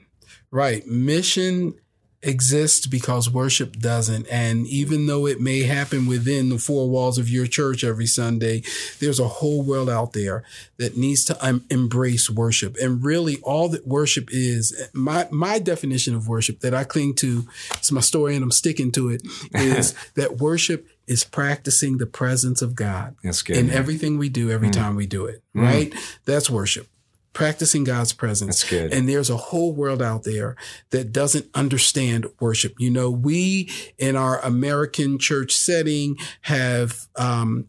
Right. 0.49 0.85
Mission 0.87 1.75
exists 2.23 2.85
because 2.85 3.29
worship 3.29 3.77
doesn't. 3.77 4.27
And 4.27 4.67
even 4.67 5.07
though 5.07 5.25
it 5.25 5.41
may 5.41 5.63
happen 5.63 6.05
within 6.05 6.49
the 6.49 6.57
four 6.57 6.89
walls 6.89 7.17
of 7.17 7.29
your 7.29 7.47
church 7.47 7.83
every 7.83 8.05
Sunday, 8.05 8.63
there's 8.99 9.19
a 9.19 9.27
whole 9.27 9.63
world 9.63 9.89
out 9.89 10.13
there 10.13 10.43
that 10.77 10.97
needs 10.97 11.25
to 11.25 11.45
um, 11.45 11.65
embrace 11.69 12.29
worship. 12.29 12.77
And 12.81 13.03
really 13.03 13.37
all 13.41 13.69
that 13.69 13.87
worship 13.87 14.29
is, 14.31 14.89
my, 14.93 15.27
my 15.31 15.57
definition 15.59 16.15
of 16.15 16.27
worship 16.27 16.59
that 16.59 16.73
I 16.73 16.83
cling 16.83 17.15
to, 17.15 17.47
it's 17.71 17.91
my 17.91 18.01
story 18.01 18.35
and 18.35 18.43
I'm 18.43 18.51
sticking 18.51 18.91
to 18.93 19.09
it, 19.09 19.23
is 19.53 19.95
that 20.15 20.37
worship 20.37 20.87
is 21.07 21.23
practicing 21.23 21.97
the 21.97 22.05
presence 22.05 22.61
of 22.61 22.75
God 22.75 23.15
good, 23.21 23.57
in 23.57 23.67
man. 23.67 23.75
everything 23.75 24.17
we 24.17 24.29
do 24.29 24.51
every 24.51 24.69
mm. 24.69 24.73
time 24.73 24.95
we 24.95 25.07
do 25.07 25.25
it, 25.25 25.41
mm. 25.55 25.63
right? 25.63 25.89
Mm. 25.89 26.17
That's 26.25 26.49
worship 26.49 26.87
practicing 27.33 27.83
God's 27.83 28.13
presence. 28.13 28.61
That's 28.61 28.69
good. 28.69 28.93
And 28.93 29.07
there's 29.07 29.29
a 29.29 29.37
whole 29.37 29.73
world 29.73 30.01
out 30.01 30.23
there 30.23 30.55
that 30.89 31.11
doesn't 31.11 31.47
understand 31.53 32.27
worship. 32.39 32.75
You 32.79 32.91
know, 32.91 33.09
we 33.09 33.69
in 33.97 34.15
our 34.15 34.39
American 34.39 35.17
church 35.17 35.53
setting 35.53 36.17
have, 36.41 37.07
um, 37.15 37.67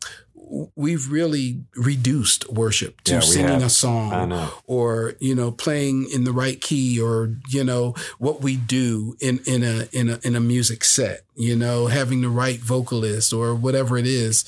we've 0.76 1.11
really 1.11 1.62
reduced 1.76 2.50
worship 2.50 3.00
to 3.03 3.14
yeah, 3.14 3.20
singing 3.20 3.62
a 3.62 3.70
song 3.70 4.50
or 4.67 5.14
you 5.19 5.35
know 5.35 5.50
playing 5.50 6.06
in 6.12 6.25
the 6.25 6.32
right 6.32 6.61
key 6.61 7.00
or 7.00 7.35
you 7.49 7.64
know 7.64 7.94
what 8.19 8.43
we 8.43 8.56
do 8.56 9.17
in 9.19 9.41
in 9.47 9.62
a 9.62 9.88
in 9.93 10.11
a 10.11 10.19
in 10.23 10.37
a 10.37 10.41
music 10.41 10.85
set 10.85 11.23
you 11.35 11.56
know 11.56 11.87
having 11.87 12.20
the 12.20 12.29
right 12.29 12.61
vocalist 12.61 13.32
or 13.32 13.55
whatever 13.55 13.97
it 13.97 14.06
is 14.06 14.44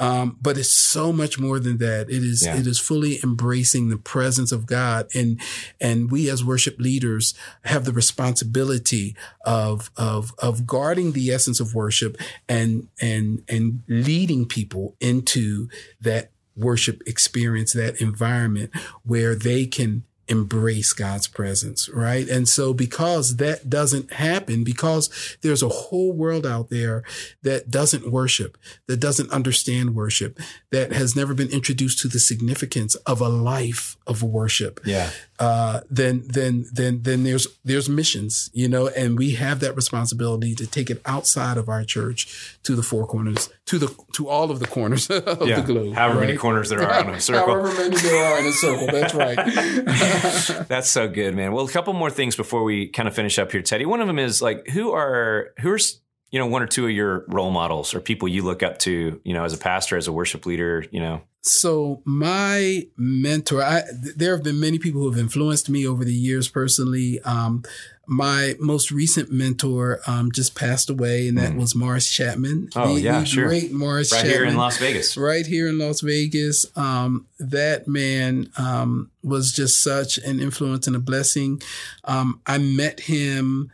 um, 0.00 0.38
but 0.40 0.56
it's 0.56 0.72
so 0.72 1.12
much 1.12 1.38
more 1.38 1.60
than 1.60 1.76
that. 1.76 2.08
It 2.08 2.24
is 2.24 2.44
yeah. 2.44 2.56
it 2.56 2.66
is 2.66 2.78
fully 2.80 3.20
embracing 3.22 3.90
the 3.90 3.98
presence 3.98 4.50
of 4.50 4.64
God, 4.66 5.06
and 5.14 5.38
and 5.78 6.10
we 6.10 6.30
as 6.30 6.42
worship 6.42 6.80
leaders 6.80 7.34
have 7.64 7.84
the 7.84 7.92
responsibility 7.92 9.14
of 9.44 9.90
of 9.96 10.32
of 10.38 10.66
guarding 10.66 11.12
the 11.12 11.30
essence 11.30 11.60
of 11.60 11.74
worship 11.74 12.16
and 12.48 12.88
and 13.00 13.44
and 13.46 13.82
leading 13.88 14.46
people 14.46 14.96
into 15.00 15.68
that 16.00 16.30
worship 16.56 17.02
experience, 17.06 17.74
that 17.74 18.00
environment 18.00 18.70
where 19.04 19.34
they 19.34 19.66
can 19.66 20.04
embrace 20.30 20.92
God's 20.92 21.26
presence, 21.26 21.88
right? 21.88 22.28
And 22.28 22.48
so 22.48 22.72
because 22.72 23.36
that 23.36 23.68
doesn't 23.68 24.12
happen, 24.14 24.64
because 24.64 25.36
there's 25.42 25.62
a 25.62 25.68
whole 25.68 26.12
world 26.12 26.46
out 26.46 26.70
there 26.70 27.02
that 27.42 27.70
doesn't 27.70 28.10
worship, 28.10 28.56
that 28.86 28.98
doesn't 28.98 29.30
understand 29.32 29.94
worship, 29.94 30.38
that 30.70 30.92
has 30.92 31.16
never 31.16 31.34
been 31.34 31.50
introduced 31.50 31.98
to 32.00 32.08
the 32.08 32.20
significance 32.20 32.94
of 32.94 33.20
a 33.20 33.28
life 33.28 33.96
of 34.06 34.22
worship. 34.22 34.80
Yeah. 34.84 35.10
Uh, 35.40 35.80
then, 35.88 36.22
then, 36.26 36.66
then, 36.70 37.02
then 37.02 37.24
there's, 37.24 37.46
there's 37.64 37.88
missions, 37.88 38.50
you 38.52 38.68
know, 38.68 38.88
and 38.88 39.18
we 39.18 39.30
have 39.30 39.60
that 39.60 39.74
responsibility 39.74 40.54
to 40.54 40.66
take 40.66 40.90
it 40.90 41.00
outside 41.06 41.56
of 41.56 41.66
our 41.66 41.82
church 41.82 42.58
to 42.62 42.76
the 42.76 42.82
four 42.82 43.06
corners, 43.06 43.48
to 43.64 43.78
the, 43.78 43.88
to 44.12 44.28
all 44.28 44.50
of 44.50 44.58
the 44.58 44.66
corners 44.66 45.08
of 45.10 45.48
yeah. 45.48 45.60
the 45.60 45.66
globe. 45.66 45.94
However 45.94 46.20
right? 46.20 46.26
many 46.26 46.36
corners 46.36 46.68
there 46.68 46.82
are 46.82 47.00
in 47.00 47.14
a 47.14 47.20
circle. 47.20 47.54
However 47.54 47.72
many 47.72 47.96
there 47.96 48.22
are 48.22 48.38
in 48.38 48.46
a 48.46 48.52
circle. 48.52 48.86
That's 48.86 49.14
right. 49.14 50.66
That's 50.68 50.90
so 50.90 51.08
good, 51.08 51.34
man. 51.34 51.52
Well, 51.52 51.64
a 51.64 51.70
couple 51.70 51.94
more 51.94 52.10
things 52.10 52.36
before 52.36 52.62
we 52.62 52.88
kind 52.88 53.08
of 53.08 53.14
finish 53.14 53.38
up 53.38 53.50
here, 53.50 53.62
Teddy. 53.62 53.86
One 53.86 54.02
of 54.02 54.08
them 54.08 54.18
is 54.18 54.42
like, 54.42 54.68
who 54.68 54.92
are 54.92 55.52
who's 55.60 56.00
you 56.30 56.38
know 56.38 56.46
one 56.46 56.62
or 56.62 56.66
two 56.66 56.84
of 56.86 56.92
your 56.92 57.24
role 57.28 57.50
models 57.50 57.94
or 57.94 58.00
people 58.00 58.28
you 58.28 58.42
look 58.42 58.62
up 58.62 58.78
to, 58.80 59.20
you 59.24 59.34
know, 59.34 59.44
as 59.44 59.52
a 59.52 59.58
pastor, 59.58 59.96
as 59.96 60.06
a 60.06 60.12
worship 60.12 60.46
leader, 60.46 60.84
you 60.90 61.00
know? 61.00 61.22
So 61.42 62.02
my 62.04 62.86
mentor, 62.98 63.62
I, 63.62 63.82
there 64.14 64.36
have 64.36 64.44
been 64.44 64.60
many 64.60 64.78
people 64.78 65.00
who 65.00 65.10
have 65.10 65.18
influenced 65.18 65.70
me 65.70 65.86
over 65.86 66.04
the 66.04 66.12
years 66.12 66.48
personally. 66.48 67.18
Um, 67.22 67.62
my 68.06 68.56
most 68.58 68.90
recent 68.90 69.32
mentor 69.32 70.00
um, 70.06 70.32
just 70.32 70.54
passed 70.54 70.90
away, 70.90 71.28
and 71.28 71.38
that 71.38 71.52
mm. 71.52 71.58
was 71.58 71.74
Morris 71.74 72.10
Chapman. 72.10 72.68
Oh 72.76 72.94
the, 72.94 73.00
yeah, 73.00 73.20
the 73.20 73.24
sure. 73.24 73.46
Great 73.46 73.72
Morris 73.72 74.12
right 74.12 74.18
Chapman, 74.18 74.34
here 74.34 74.44
in 74.44 74.56
Las 74.56 74.78
Vegas. 74.78 75.16
Right 75.16 75.46
here 75.46 75.68
in 75.68 75.78
Las 75.78 76.00
Vegas. 76.00 76.66
Um, 76.76 77.26
that 77.38 77.88
man 77.88 78.50
um, 78.58 79.10
was 79.22 79.52
just 79.52 79.82
such 79.82 80.18
an 80.18 80.40
influence 80.40 80.86
and 80.88 80.96
a 80.96 81.00
blessing. 81.00 81.62
Um, 82.04 82.40
I 82.46 82.58
met 82.58 83.00
him 83.00 83.70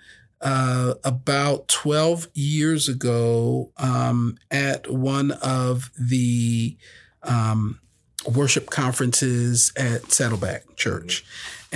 uh, 0.47 0.95
about 1.03 1.67
12 1.67 2.29
years 2.33 2.89
ago 2.89 3.73
um, 3.79 4.39
at 4.49 4.89
one 4.89 5.33
of 5.33 5.91
the 5.99 6.77
um, 7.25 7.81
worship 8.33 8.71
conferences 8.71 9.73
at 9.77 10.13
Saddleback 10.13 10.77
Church. 10.77 11.25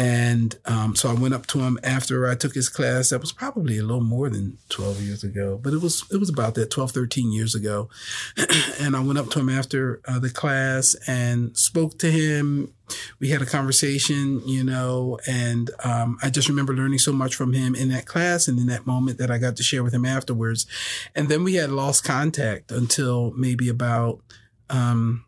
And 0.01 0.59
um, 0.65 0.97
so 0.97 1.11
I 1.11 1.13
went 1.13 1.35
up 1.35 1.47
to 1.49 1.59
him 1.59 1.79
after 1.83 2.27
I 2.27 2.35
took 2.35 2.55
his 2.55 2.71
class. 2.71 3.11
That 3.11 3.21
was 3.21 3.33
probably 3.33 3.77
a 3.77 3.83
little 3.83 4.01
more 4.01 4.31
than 4.31 4.57
12 4.71 5.03
years 5.03 5.23
ago, 5.23 5.61
but 5.63 5.75
it 5.75 5.83
was 5.83 6.05
it 6.11 6.17
was 6.17 6.31
about 6.31 6.55
that 6.55 6.71
12, 6.71 6.93
13 6.93 7.33
years 7.33 7.55
ago. 7.55 7.91
and 8.81 8.97
I 8.97 9.01
went 9.01 9.19
up 9.19 9.29
to 9.33 9.41
him 9.41 9.51
after 9.51 10.01
uh, 10.09 10.19
the 10.19 10.31
class 10.31 10.97
and 11.07 11.55
spoke 11.55 11.99
to 11.99 12.11
him. 12.11 12.73
We 13.19 13.29
had 13.29 13.43
a 13.43 13.47
conversation, 13.47 14.41
you 14.49 14.65
know, 14.65 15.19
and 15.29 15.71
um, 15.85 16.17
I 16.23 16.31
just 16.31 16.49
remember 16.49 16.75
learning 16.75 17.01
so 17.01 17.13
much 17.13 17.35
from 17.35 17.53
him 17.53 17.75
in 17.75 17.91
that 17.91 18.07
class 18.07 18.49
and 18.49 18.59
in 18.59 18.69
that 18.69 18.87
moment 18.87 19.19
that 19.19 19.31
I 19.31 19.37
got 19.37 19.57
to 19.57 19.63
share 19.63 19.85
with 19.85 19.93
him 19.93 20.07
afterwards. 20.07 20.67
And 21.15 21.29
then 21.29 21.45
we 21.45 21.57
had 21.57 21.71
lost 21.71 22.05
contact 22.05 22.73
until 22.73 23.33
maybe 23.33 23.69
about 23.69 24.23
um, 24.71 25.27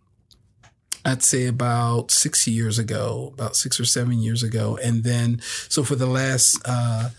I'd 1.05 1.23
say 1.23 1.47
about 1.47 2.11
six 2.11 2.47
years 2.47 2.79
ago, 2.79 3.33
about 3.35 3.57
six 3.57 3.81
or 3.81 3.85
seven 3.85 4.21
years 4.21 4.43
ago. 4.43 4.79
And 4.83 5.03
then, 5.03 5.41
so 5.69 5.83
for 5.83 5.97
the 5.97 6.07
last, 6.07 6.61
uh, 6.65 7.11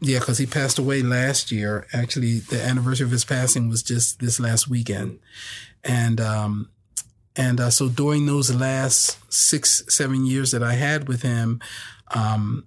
yeah, 0.00 0.18
because 0.18 0.38
he 0.38 0.46
passed 0.46 0.78
away 0.78 1.02
last 1.02 1.52
year. 1.52 1.86
Actually, 1.92 2.40
the 2.40 2.60
anniversary 2.60 3.04
of 3.04 3.12
his 3.12 3.24
passing 3.24 3.68
was 3.68 3.82
just 3.82 4.18
this 4.18 4.40
last 4.40 4.68
weekend. 4.68 5.20
And, 5.84 6.20
um, 6.20 6.70
and 7.36 7.60
uh, 7.60 7.70
so 7.70 7.88
during 7.88 8.26
those 8.26 8.52
last 8.54 9.18
six, 9.32 9.84
seven 9.88 10.26
years 10.26 10.50
that 10.50 10.62
I 10.62 10.74
had 10.74 11.08
with 11.08 11.22
him, 11.22 11.60
um, 12.14 12.66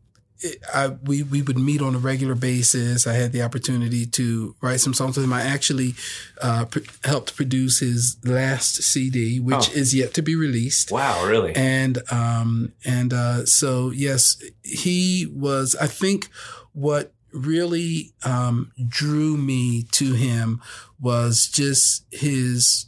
I, 0.73 0.89
we 0.89 1.23
we 1.23 1.41
would 1.41 1.57
meet 1.57 1.81
on 1.81 1.95
a 1.95 1.97
regular 1.97 2.35
basis. 2.35 3.07
I 3.07 3.13
had 3.13 3.31
the 3.31 3.41
opportunity 3.41 4.05
to 4.07 4.55
write 4.61 4.81
some 4.81 4.93
songs 4.93 5.15
with 5.15 5.25
him. 5.25 5.33
I 5.33 5.41
actually 5.41 5.95
uh, 6.41 6.65
pr- 6.65 6.79
helped 7.03 7.35
produce 7.35 7.79
his 7.79 8.17
last 8.23 8.75
CD, 8.83 9.39
which 9.39 9.69
oh. 9.69 9.73
is 9.73 9.95
yet 9.95 10.13
to 10.15 10.21
be 10.21 10.35
released. 10.35 10.91
Wow, 10.91 11.25
really? 11.25 11.55
And 11.55 11.99
um 12.11 12.73
and 12.83 13.13
uh, 13.13 13.45
so 13.45 13.91
yes, 13.91 14.41
he 14.63 15.27
was. 15.33 15.75
I 15.79 15.87
think 15.87 16.29
what 16.73 17.13
really 17.35 18.13
um, 18.23 18.71
drew 18.87 19.37
me 19.37 19.83
to 19.91 20.13
him 20.13 20.61
was 20.99 21.47
just 21.47 22.05
his 22.11 22.85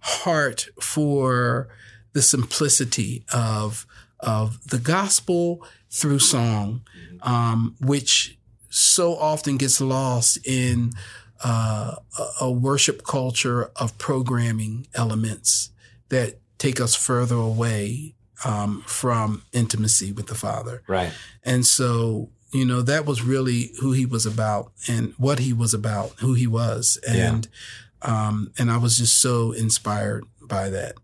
heart 0.00 0.68
for 0.80 1.68
the 2.12 2.22
simplicity 2.22 3.24
of 3.32 3.86
of 4.22 4.62
the 4.68 4.78
gospel 4.78 5.66
through 5.90 6.20
song, 6.20 6.82
um, 7.22 7.76
which 7.80 8.38
so 8.70 9.16
often 9.16 9.58
gets 9.58 9.80
lost 9.80 10.38
in 10.46 10.92
uh, 11.44 11.96
a 12.40 12.50
worship 12.50 13.04
culture 13.04 13.70
of 13.76 13.98
programming 13.98 14.86
elements 14.94 15.70
that 16.08 16.38
take 16.58 16.80
us 16.80 16.94
further 16.94 17.34
away 17.34 18.14
um, 18.44 18.82
from 18.86 19.42
intimacy 19.52 20.12
with 20.12 20.26
the 20.28 20.34
Father. 20.34 20.82
Right. 20.86 21.12
And 21.44 21.66
so, 21.66 22.30
you 22.52 22.64
know, 22.64 22.82
that 22.82 23.06
was 23.06 23.22
really 23.22 23.72
who 23.80 23.92
he 23.92 24.06
was 24.06 24.26
about 24.26 24.72
and 24.88 25.14
what 25.16 25.40
he 25.40 25.52
was 25.52 25.74
about, 25.74 26.12
who 26.20 26.34
he 26.34 26.46
was. 26.46 26.98
And, 27.06 27.48
yeah. 28.02 28.28
um, 28.28 28.52
and 28.58 28.70
I 28.70 28.78
was 28.78 28.96
just 28.96 29.20
so 29.20 29.52
inspired 29.52 30.24
by 30.40 30.70
that. 30.70 30.94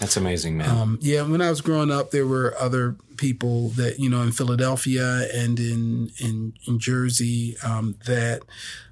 That's 0.00 0.16
amazing, 0.16 0.56
man. 0.56 0.70
Um, 0.70 0.98
yeah, 1.00 1.22
when 1.22 1.40
I 1.40 1.50
was 1.50 1.60
growing 1.60 1.90
up, 1.90 2.10
there 2.10 2.26
were 2.26 2.54
other 2.58 2.96
people 3.16 3.68
that 3.70 3.98
you 3.98 4.10
know 4.10 4.22
in 4.22 4.32
Philadelphia 4.32 5.28
and 5.32 5.58
in 5.58 6.10
in, 6.18 6.54
in 6.66 6.78
Jersey 6.78 7.56
um, 7.64 7.96
that 8.06 8.42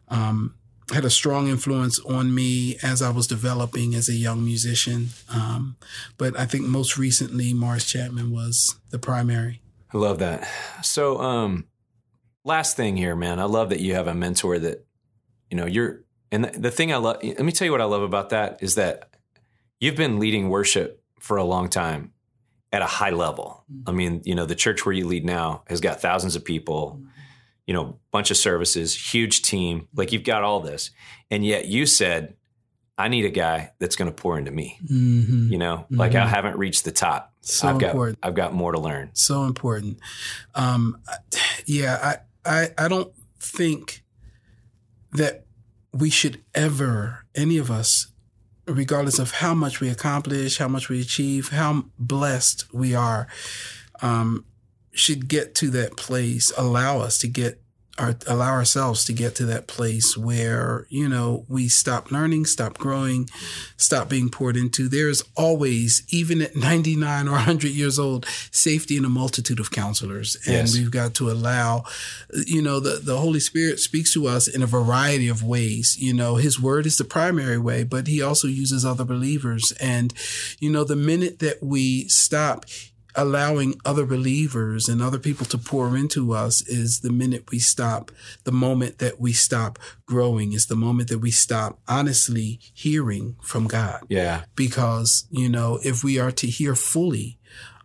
um, 0.08 0.54
had 0.92 1.04
a 1.04 1.10
strong 1.10 1.48
influence 1.48 1.98
on 2.00 2.34
me 2.34 2.76
as 2.82 3.02
I 3.02 3.10
was 3.10 3.26
developing 3.26 3.94
as 3.94 4.08
a 4.08 4.14
young 4.14 4.44
musician. 4.44 5.08
Um, 5.32 5.76
but 6.18 6.38
I 6.38 6.46
think 6.46 6.64
most 6.64 6.96
recently, 6.96 7.54
Morris 7.54 7.86
Chapman 7.86 8.30
was 8.30 8.76
the 8.90 8.98
primary. 8.98 9.62
I 9.92 9.98
love 9.98 10.18
that. 10.18 10.48
So, 10.82 11.20
um, 11.20 11.66
last 12.44 12.76
thing 12.76 12.96
here, 12.96 13.16
man. 13.16 13.40
I 13.40 13.44
love 13.44 13.70
that 13.70 13.80
you 13.80 13.94
have 13.94 14.06
a 14.06 14.14
mentor 14.14 14.58
that 14.58 14.86
you 15.50 15.56
know 15.56 15.66
you're. 15.66 16.04
And 16.32 16.44
the, 16.44 16.58
the 16.58 16.70
thing 16.70 16.92
I 16.92 16.96
love, 16.96 17.16
let 17.24 17.40
me 17.40 17.50
tell 17.50 17.64
you 17.64 17.72
what 17.72 17.80
I 17.80 17.86
love 17.86 18.02
about 18.02 18.30
that 18.30 18.62
is 18.62 18.76
that 18.76 19.09
you've 19.80 19.96
been 19.96 20.18
leading 20.18 20.48
worship 20.48 21.02
for 21.18 21.36
a 21.36 21.44
long 21.44 21.68
time 21.68 22.12
at 22.72 22.82
a 22.82 22.86
high 22.86 23.10
level. 23.10 23.64
Mm-hmm. 23.72 23.88
I 23.88 23.92
mean, 23.92 24.22
you 24.24 24.34
know, 24.34 24.46
the 24.46 24.54
church 24.54 24.86
where 24.86 24.92
you 24.92 25.06
lead 25.06 25.24
now 25.24 25.62
has 25.66 25.80
got 25.80 26.00
thousands 26.00 26.36
of 26.36 26.44
people, 26.44 26.98
mm-hmm. 26.98 27.08
you 27.66 27.74
know, 27.74 27.98
bunch 28.12 28.30
of 28.30 28.36
services, 28.36 29.12
huge 29.12 29.42
team. 29.42 29.88
Like 29.94 30.12
you've 30.12 30.24
got 30.24 30.44
all 30.44 30.60
this. 30.60 30.90
And 31.30 31.44
yet 31.44 31.66
you 31.66 31.86
said, 31.86 32.34
I 32.96 33.08
need 33.08 33.24
a 33.24 33.30
guy 33.30 33.72
that's 33.78 33.96
going 33.96 34.10
to 34.10 34.14
pour 34.14 34.38
into 34.38 34.50
me. 34.50 34.78
Mm-hmm. 34.84 35.52
You 35.52 35.58
know, 35.58 35.76
mm-hmm. 35.78 35.96
like 35.96 36.14
I 36.14 36.26
haven't 36.26 36.58
reached 36.58 36.84
the 36.84 36.92
top. 36.92 37.32
So 37.40 37.68
I've 37.68 37.82
important. 37.82 38.20
got 38.20 38.28
I've 38.28 38.34
got 38.34 38.52
more 38.52 38.72
to 38.72 38.78
learn. 38.78 39.10
So 39.14 39.44
important. 39.44 39.98
Um, 40.54 40.98
yeah, 41.64 42.18
I, 42.44 42.62
I 42.62 42.68
I 42.76 42.88
don't 42.88 43.10
think 43.40 44.04
that 45.12 45.46
we 45.92 46.10
should 46.10 46.44
ever 46.54 47.24
any 47.34 47.56
of 47.56 47.70
us 47.70 48.08
regardless 48.70 49.18
of 49.18 49.32
how 49.32 49.54
much 49.54 49.80
we 49.80 49.88
accomplish, 49.88 50.58
how 50.58 50.68
much 50.68 50.88
we 50.88 51.00
achieve, 51.00 51.48
how 51.48 51.84
blessed 51.98 52.72
we 52.72 52.94
are, 52.94 53.26
um, 54.02 54.44
should 54.92 55.28
get 55.28 55.54
to 55.56 55.70
that 55.70 55.96
place, 55.96 56.52
allow 56.56 57.00
us 57.00 57.18
to 57.18 57.28
get 57.28 57.60
our, 58.00 58.16
allow 58.26 58.50
ourselves 58.52 59.04
to 59.04 59.12
get 59.12 59.34
to 59.36 59.44
that 59.46 59.66
place 59.66 60.16
where, 60.16 60.86
you 60.88 61.08
know, 61.08 61.44
we 61.48 61.68
stop 61.68 62.10
learning, 62.10 62.46
stop 62.46 62.78
growing, 62.78 63.28
stop 63.76 64.08
being 64.08 64.30
poured 64.30 64.56
into. 64.56 64.88
There's 64.88 65.22
always, 65.36 66.02
even 66.08 66.40
at 66.40 66.56
99 66.56 67.28
or 67.28 67.32
100 67.32 67.70
years 67.70 67.98
old, 67.98 68.26
safety 68.50 68.96
in 68.96 69.04
a 69.04 69.08
multitude 69.08 69.60
of 69.60 69.70
counselors. 69.70 70.36
And 70.46 70.68
yes. 70.68 70.74
we've 70.74 70.90
got 70.90 71.14
to 71.14 71.30
allow, 71.30 71.84
you 72.46 72.62
know, 72.62 72.80
the, 72.80 73.00
the 73.02 73.18
Holy 73.18 73.40
Spirit 73.40 73.78
speaks 73.78 74.14
to 74.14 74.26
us 74.26 74.48
in 74.48 74.62
a 74.62 74.66
variety 74.66 75.28
of 75.28 75.42
ways. 75.42 75.96
You 75.98 76.14
know, 76.14 76.36
his 76.36 76.58
word 76.58 76.86
is 76.86 76.96
the 76.96 77.04
primary 77.04 77.58
way, 77.58 77.84
but 77.84 78.06
he 78.06 78.22
also 78.22 78.48
uses 78.48 78.84
other 78.84 79.04
believers. 79.04 79.72
And, 79.80 80.14
you 80.58 80.70
know, 80.70 80.84
the 80.84 80.96
minute 80.96 81.38
that 81.40 81.62
we 81.62 82.08
stop 82.08 82.64
allowing 83.14 83.74
other 83.84 84.06
believers 84.06 84.88
and 84.88 85.02
other 85.02 85.18
people 85.18 85.46
to 85.46 85.58
pour 85.58 85.96
into 85.96 86.32
us 86.32 86.60
is 86.66 87.00
the 87.00 87.10
minute 87.10 87.50
we 87.50 87.58
stop, 87.58 88.10
the 88.44 88.52
moment 88.52 88.98
that 88.98 89.20
we 89.20 89.32
stop 89.32 89.78
growing 90.06 90.52
is 90.52 90.66
the 90.66 90.76
moment 90.76 91.08
that 91.08 91.18
we 91.18 91.30
stop 91.30 91.78
honestly 91.88 92.60
hearing 92.74 93.36
from 93.42 93.66
God. 93.66 94.02
Yeah. 94.08 94.44
Because, 94.54 95.26
you 95.30 95.48
know, 95.48 95.78
if 95.84 96.04
we 96.04 96.18
are 96.18 96.32
to 96.32 96.46
hear 96.46 96.74
fully, 96.74 97.38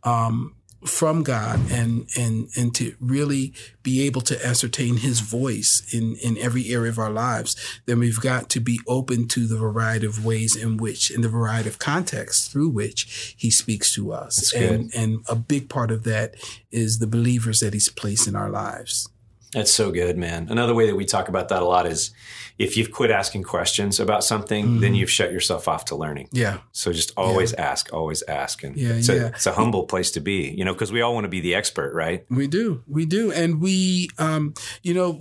um, 0.04 0.56
from 0.86 1.24
God 1.24 1.60
and 1.72 2.08
and 2.18 2.50
and 2.56 2.74
to 2.76 2.96
really 3.00 3.54
be 3.84 4.06
able 4.06 4.22
to 4.22 4.46
ascertain 4.46 4.98
his 4.98 5.20
voice 5.20 5.86
in 5.92 6.16
in 6.24 6.38
every 6.38 6.70
area 6.72 6.92
of 6.92 7.00
our 7.00 7.10
lives 7.10 7.56
then 7.86 8.00
we've 8.00 8.20
got 8.20 8.50
to 8.50 8.60
be 8.60 8.80
open 8.88 9.28
to 9.30 9.48
the 9.48 9.58
variety 9.58 10.06
of 10.06 10.26
ways 10.26 10.56
in 10.56 10.78
which 10.78 11.12
in 11.12 11.22
the 11.22 11.30
variety 11.30 11.70
of 11.70 11.80
contexts 11.80 12.48
through 12.48 12.70
which 12.70 13.36
he 13.38 13.50
speaks 13.50 13.94
to 13.96 14.12
us. 14.12 14.54
And 14.72 14.94
and 14.96 15.26
a 15.28 15.36
big 15.36 15.70
part 15.70 15.92
of 15.92 16.04
that 16.04 16.36
is 16.72 17.00
the 17.00 17.08
believers 17.08 17.60
that 17.60 17.74
he's 17.74 17.90
placed 17.90 18.28
in 18.28 18.36
our 18.36 18.50
lives 18.50 19.10
that's 19.56 19.72
so 19.72 19.92
good 19.92 20.18
man 20.18 20.48
another 20.52 20.76
way 20.76 20.86
that 20.86 20.96
we 20.96 21.06
talk 21.06 21.28
about 21.30 21.50
that 21.50 21.64
a 21.64 21.66
lot 21.66 21.88
is 21.88 22.12
if 22.58 22.78
you've 22.78 22.92
quit 22.92 23.12
asking 23.12 23.44
questions 23.44 24.00
about 24.00 24.24
something, 24.24 24.66
mm-hmm. 24.66 24.80
then 24.80 24.96
you've 24.96 25.10
shut 25.10 25.32
yourself 25.32 25.68
off 25.68 25.86
to 25.86 25.96
learning. 25.96 26.30
Yeah. 26.32 26.60
So 26.72 26.94
just 26.94 27.12
always 27.18 27.52
yeah. 27.52 27.70
ask, 27.70 27.94
always 27.94 28.24
ask. 28.24 28.64
And 28.64 28.78
yeah, 28.78 28.94
it's, 28.94 29.10
a, 29.10 29.16
yeah. 29.16 29.28
it's 29.28 29.46
a 29.46 29.54
humble 29.54 29.86
place 29.86 30.12
to 30.12 30.22
be, 30.22 30.52
you 30.52 30.64
know, 30.64 30.74
because 30.74 30.92
we 30.92 31.02
all 31.02 31.14
want 31.14 31.26
to 31.26 31.30
be 31.30 31.42
the 31.42 31.54
expert, 31.54 31.94
right? 31.94 32.26
We 32.30 32.48
do. 32.48 32.84
We 32.88 33.06
do. 33.06 33.32
And 33.32 33.62
we, 33.62 34.10
um, 34.18 34.54
you 34.84 34.94
know, 34.94 35.20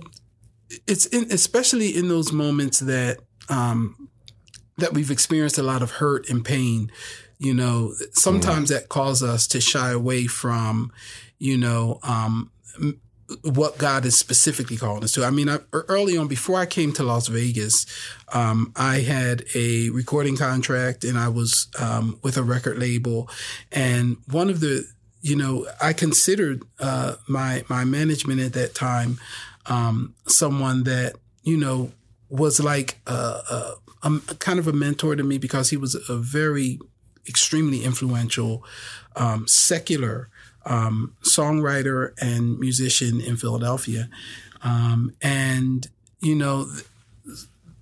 it's 0.87 1.05
in, 1.07 1.25
especially 1.31 1.95
in 1.95 2.07
those 2.07 2.31
moments 2.31 2.79
that, 2.79 3.17
um, 3.49 4.09
that 4.77 4.93
we've 4.93 5.11
experienced 5.11 5.57
a 5.57 5.63
lot 5.63 5.81
of 5.81 5.91
hurt 5.91 6.29
and 6.29 6.43
pain, 6.43 6.89
you 7.37 7.53
know, 7.53 7.93
sometimes 8.11 8.69
mm-hmm. 8.69 8.79
that 8.79 8.89
causes 8.89 9.27
us 9.27 9.47
to 9.47 9.59
shy 9.59 9.91
away 9.91 10.25
from, 10.25 10.91
you 11.37 11.57
know, 11.57 11.99
um, 12.03 12.49
what 13.43 13.77
God 13.77 14.05
is 14.05 14.17
specifically 14.17 14.77
calling 14.77 15.03
us 15.03 15.13
to. 15.13 15.25
I 15.25 15.31
mean, 15.31 15.49
I, 15.49 15.59
early 15.73 16.17
on, 16.17 16.27
before 16.27 16.59
I 16.59 16.65
came 16.65 16.93
to 16.93 17.03
Las 17.03 17.27
Vegas, 17.27 17.85
um, 18.33 18.71
I 18.75 18.99
had 18.99 19.45
a 19.55 19.89
recording 19.89 20.37
contract 20.37 21.03
and 21.03 21.17
I 21.17 21.29
was 21.29 21.67
um, 21.79 22.19
with 22.21 22.37
a 22.37 22.43
record 22.43 22.77
label. 22.77 23.29
And 23.71 24.17
one 24.29 24.49
of 24.49 24.59
the, 24.59 24.85
you 25.21 25.35
know, 25.35 25.65
I 25.81 25.93
considered 25.93 26.63
uh, 26.79 27.15
my 27.27 27.63
my 27.67 27.83
management 27.83 28.41
at 28.41 28.53
that 28.53 28.75
time 28.75 29.19
um, 29.65 30.13
someone 30.27 30.83
that 30.83 31.15
you 31.43 31.57
know 31.57 31.91
was 32.29 32.59
like 32.59 32.99
a, 33.07 33.11
a, 33.11 33.73
a, 34.03 34.19
kind 34.35 34.59
of 34.59 34.67
a 34.67 34.73
mentor 34.73 35.15
to 35.15 35.23
me 35.23 35.37
because 35.37 35.69
he 35.69 35.77
was 35.77 35.95
a 36.09 36.17
very 36.17 36.79
extremely 37.27 37.83
influential 37.83 38.63
um, 39.15 39.47
secular 39.47 40.29
um, 40.65 41.15
songwriter 41.23 42.13
and 42.19 42.59
musician 42.59 43.21
in 43.21 43.37
Philadelphia. 43.37 44.09
Um, 44.61 45.13
and, 45.21 45.87
you 46.21 46.35
know, 46.35 46.67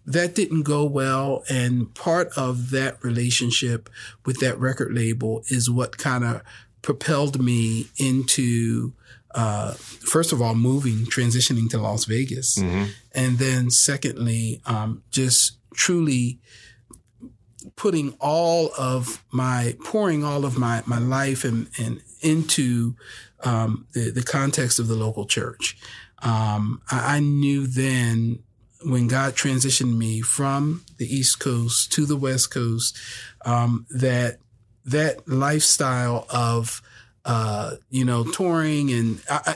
that 0.06 0.36
didn't 0.36 0.64
go 0.64 0.84
well. 0.84 1.44
And 1.50 1.94
part 1.96 2.30
of 2.38 2.72
that 2.72 3.02
relationship 3.04 3.90
with 4.26 4.40
that 4.42 4.60
record 4.60 4.94
label 4.94 5.44
is 5.48 5.70
what 5.70 5.98
kind 5.98 6.26
of 6.26 6.42
propelled 6.82 7.42
me 7.42 7.88
into, 7.98 8.92
uh, 9.34 9.72
first 9.72 10.34
of 10.34 10.42
all, 10.42 10.56
moving, 10.56 11.06
transitioning 11.06 11.70
to 11.70 11.78
Las 11.78 12.04
Vegas. 12.04 12.58
Mm-hmm. 12.58 12.92
And 13.16 13.38
then 13.38 13.70
secondly, 13.70 14.62
um, 14.66 15.04
just 15.10 15.54
truly 15.74 16.40
putting 17.78 18.14
all 18.20 18.72
of 18.78 19.24
my, 19.32 19.78
pouring 19.86 20.26
all 20.26 20.44
of 20.44 20.58
my, 20.58 20.84
my 20.86 21.00
life 21.00 21.46
and, 21.46 21.70
and 21.80 22.02
into, 22.24 22.96
um, 23.44 23.88
the, 23.94 24.12
the 24.12 24.24
context 24.24 24.80
of 24.80 24.88
the 24.88 24.96
local 24.96 25.26
church. 25.26 25.78
Um, 26.20 26.82
I, 26.90 27.18
I 27.18 27.20
knew 27.20 27.68
then 27.68 28.40
when 28.86 29.08
God 29.08 29.36
transitioned 29.36 29.98
me 29.98 30.22
from 30.22 30.84
the 30.98 31.06
East 31.06 31.40
Coast 31.40 31.92
to 31.94 32.06
the 32.06 32.18
West 32.18 32.52
Coast, 32.52 32.98
um, 33.46 33.86
that 33.90 34.38
that 34.86 35.28
lifestyle 35.28 36.26
of 36.30 36.82
uh, 37.26 37.76
you 37.90 38.04
know, 38.04 38.26
touring 38.26 38.92
and 38.92 39.22
I, 39.30 39.42
I, 39.46 39.56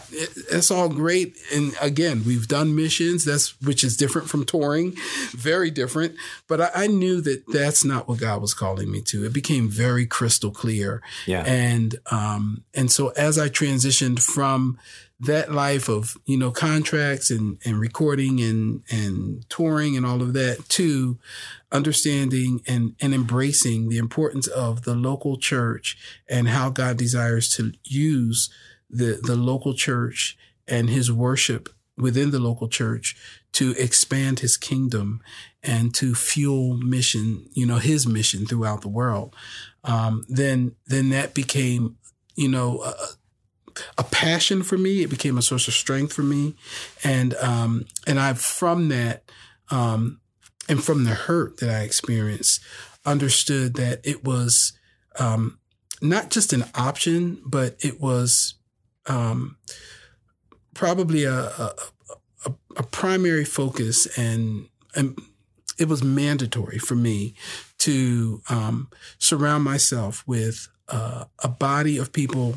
it's 0.52 0.72
all 0.72 0.88
great. 0.88 1.36
And 1.54 1.74
again, 1.82 2.24
we've 2.26 2.48
done 2.48 2.76
missions. 2.76 3.26
That's 3.26 3.60
which 3.62 3.84
is 3.84 3.98
different 3.98 4.30
from 4.30 4.46
touring, 4.46 4.96
very 5.32 5.70
different. 5.70 6.16
But 6.48 6.62
I, 6.62 6.72
I, 6.74 6.88
knew 6.88 7.20
that 7.22 7.44
that's 7.48 7.84
not 7.84 8.08
what 8.08 8.20
God 8.20 8.42
was 8.42 8.54
calling 8.54 8.90
me 8.90 9.02
to. 9.02 9.26
It 9.26 9.34
became 9.34 9.68
very 9.68 10.06
crystal 10.06 10.52
clear. 10.52 11.02
Yeah. 11.26 11.44
And 11.46 11.98
um, 12.10 12.64
and 12.74 12.90
so 12.90 13.10
as 13.10 13.38
I 13.38 13.50
transitioned 13.50 14.22
from 14.22 14.80
that 15.20 15.52
life 15.52 15.90
of 15.90 16.16
you 16.26 16.38
know 16.38 16.52
contracts 16.52 17.32
and 17.32 17.58
and 17.66 17.80
recording 17.80 18.40
and 18.40 18.84
and 18.92 19.50
touring 19.50 19.98
and 19.98 20.06
all 20.06 20.22
of 20.22 20.34
that 20.34 20.70
to 20.70 21.18
understanding 21.72 22.62
and, 22.68 22.96
and 23.02 23.14
embracing 23.14 23.90
the 23.90 23.98
importance 23.98 24.48
of 24.48 24.84
the 24.84 24.96
local 24.96 25.38
church 25.38 25.98
and 26.30 26.48
how 26.48 26.70
God 26.70 26.98
desires 26.98 27.50
to 27.50 27.74
use 27.84 28.50
the, 28.90 29.20
the 29.22 29.36
local 29.36 29.74
church 29.74 30.38
and 30.68 30.90
his 30.90 31.12
worship 31.12 31.70
within 31.98 32.32
the 32.32 32.40
local 32.40 32.68
church 32.70 33.18
to 33.54 33.72
expand 33.72 34.40
his 34.40 34.56
kingdom 34.56 35.22
and 35.64 35.94
to 35.96 36.14
fuel 36.14 36.78
mission, 36.78 37.50
you 37.54 37.66
know, 37.66 37.78
his 37.78 38.08
mission 38.08 38.46
throughout 38.46 38.82
the 38.82 38.88
world. 38.88 39.36
Um, 39.84 40.26
then, 40.30 40.76
then 40.86 41.10
that 41.10 41.34
became, 41.34 41.98
you 42.36 42.48
know, 42.48 42.82
a, 42.84 42.94
a, 43.98 44.04
passion 44.04 44.64
for 44.64 44.78
me. 44.78 45.04
It 45.04 45.10
became 45.10 45.38
a 45.38 45.42
source 45.42 45.68
of 45.68 45.74
strength 45.74 46.14
for 46.14 46.24
me. 46.24 46.56
And, 47.04 47.34
um, 47.36 47.86
and 48.06 48.20
I, 48.20 48.34
from 48.34 48.90
that, 48.90 49.24
um, 49.70 50.20
and 50.70 50.84
from 50.84 51.04
the 51.04 51.12
hurt 51.12 51.60
that 51.60 51.70
I 51.70 51.82
experienced, 51.82 52.62
understood 53.06 53.76
that 53.76 54.02
it 54.04 54.24
was 54.24 54.74
um, 55.20 55.60
not 56.02 56.30
just 56.30 56.54
an 56.54 56.66
option, 56.76 57.42
but 57.46 57.76
it 57.80 58.02
was 58.02 58.56
um, 59.08 59.58
probably 60.74 61.24
a, 61.24 61.40
a, 61.40 61.74
a, 62.76 62.84
primary 62.84 63.46
focus, 63.46 64.06
and, 64.18 64.68
and 64.96 65.18
it 65.80 65.88
was 65.88 66.04
mandatory 66.04 66.78
for 66.78 66.96
me 66.96 67.34
to 67.80 68.42
um, 68.50 68.90
surround 69.18 69.64
myself 69.64 70.24
with 70.28 70.68
uh, 70.90 71.26
a 71.44 71.48
body 71.48 71.98
of 71.98 72.12
people 72.12 72.56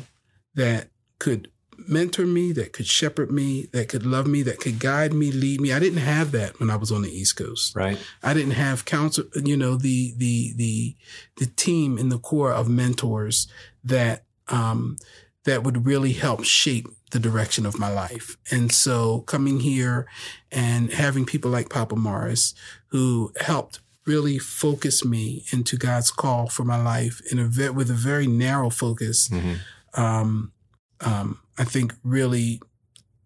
that 0.55 0.89
could 1.21 1.51
mentor 1.87 2.25
me, 2.25 2.51
that 2.51 2.73
could 2.73 2.87
shepherd 2.87 3.31
me, 3.31 3.67
that 3.73 3.89
could 3.89 4.03
love 4.03 4.25
me, 4.25 4.41
that 4.41 4.59
could 4.59 4.79
guide 4.79 5.13
me, 5.13 5.31
lead 5.31 5.61
me. 5.61 5.71
I 5.71 5.77
didn't 5.77 5.99
have 5.99 6.31
that 6.31 6.59
when 6.59 6.71
I 6.71 6.75
was 6.77 6.91
on 6.91 7.03
the 7.03 7.11
East 7.11 7.35
Coast. 7.35 7.75
Right. 7.75 7.99
I 8.23 8.33
didn't 8.33 8.53
have 8.53 8.85
counsel, 8.85 9.25
you 9.35 9.55
know, 9.55 9.75
the 9.75 10.15
the 10.17 10.53
the 10.55 10.95
the 11.37 11.45
team 11.45 11.99
in 11.99 12.09
the 12.09 12.17
core 12.17 12.51
of 12.51 12.67
mentors 12.67 13.47
that 13.83 14.23
um 14.47 14.97
that 15.45 15.63
would 15.63 15.85
really 15.85 16.13
help 16.13 16.43
shape 16.43 16.87
the 17.11 17.19
direction 17.19 17.67
of 17.67 17.77
my 17.77 17.91
life. 17.91 18.35
And 18.49 18.71
so 18.71 19.19
coming 19.21 19.59
here 19.59 20.07
and 20.51 20.91
having 20.91 21.25
people 21.25 21.51
like 21.51 21.69
Papa 21.69 21.95
Morris 21.95 22.55
who 22.87 23.31
helped 23.39 23.79
really 24.07 24.39
focus 24.39 25.05
me 25.05 25.45
into 25.51 25.77
God's 25.77 26.09
call 26.09 26.47
for 26.47 26.63
my 26.63 26.81
life 26.81 27.21
in 27.31 27.37
a 27.37 27.45
ve- 27.45 27.69
with 27.69 27.91
a 27.91 28.01
very 28.09 28.25
narrow 28.25 28.71
focus. 28.71 29.29
Mm-hmm. 29.29 30.01
Um, 30.01 30.53
um, 31.01 31.39
I 31.57 31.63
think 31.63 31.93
really 32.03 32.61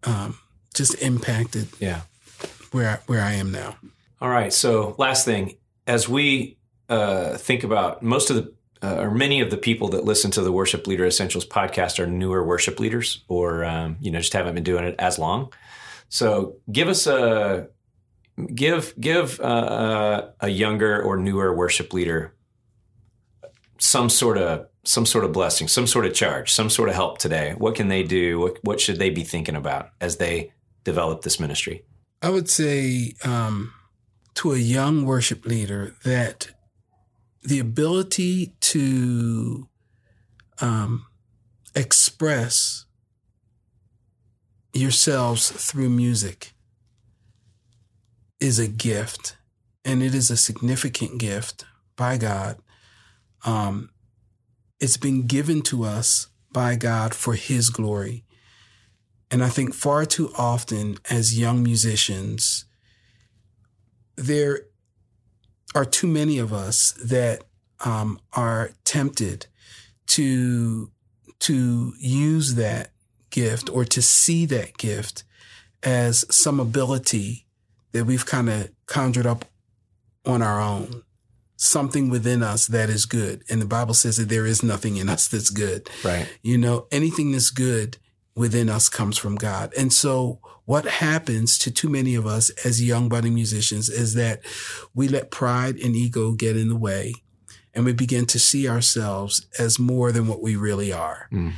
um, 0.04 0.38
just 0.74 1.00
impacted 1.02 1.68
yeah 1.78 2.02
where 2.72 2.88
I, 2.88 2.98
where 3.06 3.22
I 3.22 3.32
am 3.34 3.52
now. 3.52 3.76
All 4.20 4.28
right. 4.28 4.52
So 4.52 4.94
last 4.98 5.24
thing, 5.24 5.56
as 5.86 6.08
we 6.08 6.58
uh, 6.88 7.36
think 7.36 7.64
about 7.64 8.02
most 8.02 8.30
of 8.30 8.36
the 8.36 8.54
uh, 8.82 8.96
or 8.96 9.10
many 9.10 9.40
of 9.40 9.50
the 9.50 9.56
people 9.56 9.88
that 9.88 10.04
listen 10.04 10.30
to 10.30 10.42
the 10.42 10.52
Worship 10.52 10.86
Leader 10.86 11.06
Essentials 11.06 11.46
podcast 11.46 11.98
are 11.98 12.06
newer 12.06 12.44
worship 12.44 12.78
leaders, 12.78 13.24
or 13.28 13.64
um, 13.64 13.96
you 14.00 14.10
know 14.10 14.18
just 14.18 14.32
haven't 14.32 14.54
been 14.54 14.64
doing 14.64 14.84
it 14.84 14.94
as 14.98 15.18
long. 15.18 15.52
So 16.08 16.56
give 16.70 16.88
us 16.88 17.06
a 17.06 17.68
give 18.54 18.94
give 19.00 19.40
uh, 19.40 20.28
a 20.40 20.48
younger 20.48 21.02
or 21.02 21.16
newer 21.16 21.54
worship 21.54 21.92
leader 21.92 22.34
some 23.78 24.08
sort 24.08 24.38
of 24.38 24.66
some 24.86 25.04
sort 25.04 25.24
of 25.24 25.32
blessing, 25.32 25.68
some 25.68 25.86
sort 25.86 26.06
of 26.06 26.14
charge, 26.14 26.52
some 26.52 26.70
sort 26.70 26.88
of 26.88 26.94
help 26.94 27.18
today? 27.18 27.54
What 27.58 27.74
can 27.74 27.88
they 27.88 28.02
do? 28.02 28.38
What, 28.38 28.58
what 28.62 28.80
should 28.80 28.98
they 28.98 29.10
be 29.10 29.24
thinking 29.24 29.56
about 29.56 29.90
as 30.00 30.16
they 30.16 30.52
develop 30.84 31.22
this 31.22 31.40
ministry? 31.40 31.84
I 32.22 32.30
would 32.30 32.48
say 32.48 33.12
um, 33.24 33.72
to 34.34 34.52
a 34.52 34.58
young 34.58 35.04
worship 35.04 35.44
leader 35.44 35.94
that 36.04 36.48
the 37.42 37.58
ability 37.58 38.54
to 38.60 39.68
um, 40.60 41.06
express 41.74 42.86
yourselves 44.72 45.50
through 45.50 45.90
music 45.90 46.54
is 48.40 48.58
a 48.58 48.68
gift, 48.68 49.36
and 49.84 50.02
it 50.02 50.14
is 50.14 50.30
a 50.30 50.36
significant 50.36 51.18
gift 51.18 51.64
by 51.96 52.18
God. 52.18 52.58
Um, 53.44 53.90
it's 54.80 54.96
been 54.96 55.26
given 55.26 55.62
to 55.62 55.84
us 55.84 56.28
by 56.52 56.76
God 56.76 57.14
for 57.14 57.34
His 57.34 57.70
glory. 57.70 58.24
And 59.30 59.42
I 59.42 59.48
think 59.48 59.74
far 59.74 60.04
too 60.06 60.32
often 60.38 60.98
as 61.10 61.38
young 61.38 61.62
musicians, 61.62 62.64
there 64.16 64.62
are 65.74 65.84
too 65.84 66.06
many 66.06 66.38
of 66.38 66.52
us 66.52 66.92
that 66.92 67.44
um, 67.84 68.20
are 68.32 68.70
tempted 68.84 69.46
to 70.06 70.90
to 71.38 71.92
use 71.98 72.54
that 72.54 72.92
gift 73.30 73.68
or 73.68 73.84
to 73.84 74.00
see 74.00 74.46
that 74.46 74.78
gift 74.78 75.24
as 75.82 76.24
some 76.34 76.58
ability 76.58 77.44
that 77.92 78.06
we've 78.06 78.24
kind 78.24 78.48
of 78.48 78.70
conjured 78.86 79.26
up 79.26 79.44
on 80.24 80.40
our 80.40 80.60
own 80.60 81.02
something 81.56 82.10
within 82.10 82.42
us 82.42 82.66
that 82.66 82.90
is 82.90 83.06
good. 83.06 83.42
And 83.48 83.60
the 83.60 83.66
Bible 83.66 83.94
says 83.94 84.18
that 84.18 84.28
there 84.28 84.46
is 84.46 84.62
nothing 84.62 84.96
in 84.96 85.08
us 85.08 85.28
that's 85.28 85.50
good. 85.50 85.88
Right. 86.04 86.28
You 86.42 86.58
know, 86.58 86.86
anything 86.92 87.32
that's 87.32 87.50
good 87.50 87.96
within 88.34 88.68
us 88.68 88.88
comes 88.88 89.16
from 89.16 89.36
God. 89.36 89.72
And 89.76 89.92
so 89.92 90.40
what 90.66 90.84
happens 90.84 91.58
to 91.58 91.70
too 91.70 91.88
many 91.88 92.14
of 92.14 92.26
us 92.26 92.50
as 92.64 92.82
young 92.82 93.08
budding 93.08 93.34
musicians 93.34 93.88
is 93.88 94.14
that 94.14 94.42
we 94.94 95.08
let 95.08 95.30
pride 95.30 95.76
and 95.76 95.96
ego 95.96 96.32
get 96.32 96.56
in 96.56 96.68
the 96.68 96.76
way 96.76 97.14
and 97.72 97.84
we 97.84 97.92
begin 97.92 98.26
to 98.26 98.38
see 98.38 98.68
ourselves 98.68 99.46
as 99.58 99.78
more 99.78 100.10
than 100.10 100.26
what 100.26 100.42
we 100.42 100.56
really 100.56 100.92
are. 100.92 101.28
Mm. 101.32 101.52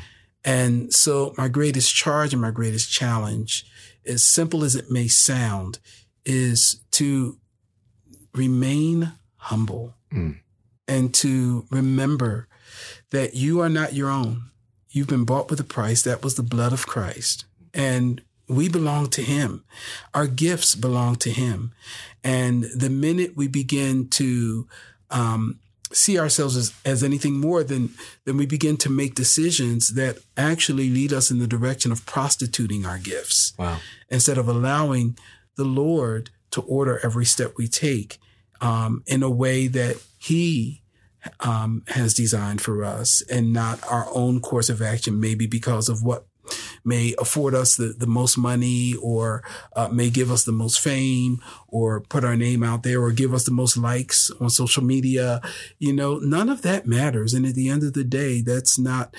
And 0.45 0.93
so 0.93 1.35
my 1.37 1.49
greatest 1.49 1.95
charge 1.95 2.33
and 2.33 2.43
my 2.43 2.51
greatest 2.51 2.91
challenge, 2.91 3.67
as 4.07 4.25
simple 4.25 4.63
as 4.63 4.75
it 4.75 4.91
may 4.91 5.09
sound, 5.09 5.79
is 6.25 6.83
to 6.93 7.39
remain 8.35 9.13
humble 9.49 9.95
mm. 10.13 10.39
and 10.87 11.15
to 11.15 11.67
remember 11.71 12.49
that 13.11 13.35
you 13.35 13.61
are 13.61 13.69
not 13.69 13.95
your 13.95 14.11
own. 14.11 14.51
You've 14.91 15.09
been 15.09 15.25
bought 15.25 15.51
with 15.51 15.61
a 15.61 15.65
price. 15.65 16.03
That 16.03 16.23
was 16.23 16.35
the 16.35 16.43
blood 16.43 16.73
of 16.73 16.87
Christ. 16.87 17.45
And 17.75 18.23
we 18.49 18.69
belong 18.69 19.09
to 19.11 19.23
him. 19.23 19.65
Our 20.15 20.27
gifts 20.27 20.75
belong 20.75 21.17
to 21.17 21.31
him. 21.31 21.73
And 22.25 22.65
the 22.65 22.91
minute 22.91 23.37
we 23.37 23.49
begin 23.49 24.09
to, 24.11 24.67
um, 25.11 25.61
see 25.91 26.19
ourselves 26.19 26.55
as, 26.55 26.75
as 26.85 27.03
anything 27.03 27.41
more 27.41 27.65
than, 27.65 27.91
then 28.27 28.37
we 28.37 28.45
begin 28.45 28.77
to 28.77 28.91
make 28.91 29.15
decisions 29.15 29.95
that 29.95 30.19
actually 30.37 30.91
lead 30.91 31.15
us 31.15 31.31
in 31.31 31.39
the 31.39 31.47
direction 31.47 31.91
of 31.91 32.05
prostituting 32.05 32.85
our 32.85 32.99
gifts. 32.99 33.55
Wow. 33.59 33.79
Instead 34.11 34.37
of 34.37 34.49
allowing 34.49 35.17
the 35.57 35.65
Lord 35.65 36.29
to 36.51 36.61
order 36.63 37.01
every 37.03 37.25
step 37.25 37.55
we 37.57 37.69
take 37.69 38.19
um, 38.61 39.03
in 39.07 39.23
a 39.23 39.31
way 39.31 39.67
that 39.69 40.01
He 40.19 40.83
um, 41.41 41.83
has 41.89 42.15
designed 42.15 42.61
for 42.61 42.85
us 42.85 43.23
and 43.31 43.53
not 43.53 43.81
our 43.91 44.09
own 44.13 44.41
course 44.41 44.69
of 44.69 44.83
action, 44.83 45.21
maybe 45.21 45.47
because 45.47 45.89
of 45.89 46.03
what 46.03 46.27
may 46.85 47.15
afford 47.19 47.55
us 47.55 47.77
the, 47.77 47.95
the 47.97 48.07
most 48.07 48.39
money 48.39 48.95
or 49.03 49.43
uh, 49.75 49.89
may 49.89 50.11
give 50.11 50.31
us 50.31 50.45
the 50.45 50.53
most 50.53 50.81
fame 50.81 51.39
or 51.67 52.01
put 52.01 52.25
our 52.25 52.37
name 52.37 52.63
out 52.63 52.83
there 52.83 53.03
or 53.03 53.13
give 53.13 53.35
us 53.35 53.45
the 53.45 53.51
most 53.51 53.77
likes 53.77 54.31
on 54.41 54.51
social 54.51 54.83
media. 54.83 55.41
You 55.79 55.93
know, 55.93 56.19
none 56.19 56.49
of 56.49 56.63
that 56.63 56.87
matters. 56.87 57.35
And 57.35 57.45
at 57.47 57.55
the 57.55 57.69
end 57.69 57.83
of 57.83 57.93
the 57.93 58.05
day, 58.05 58.41
that's 58.41 58.79
not 58.79 59.15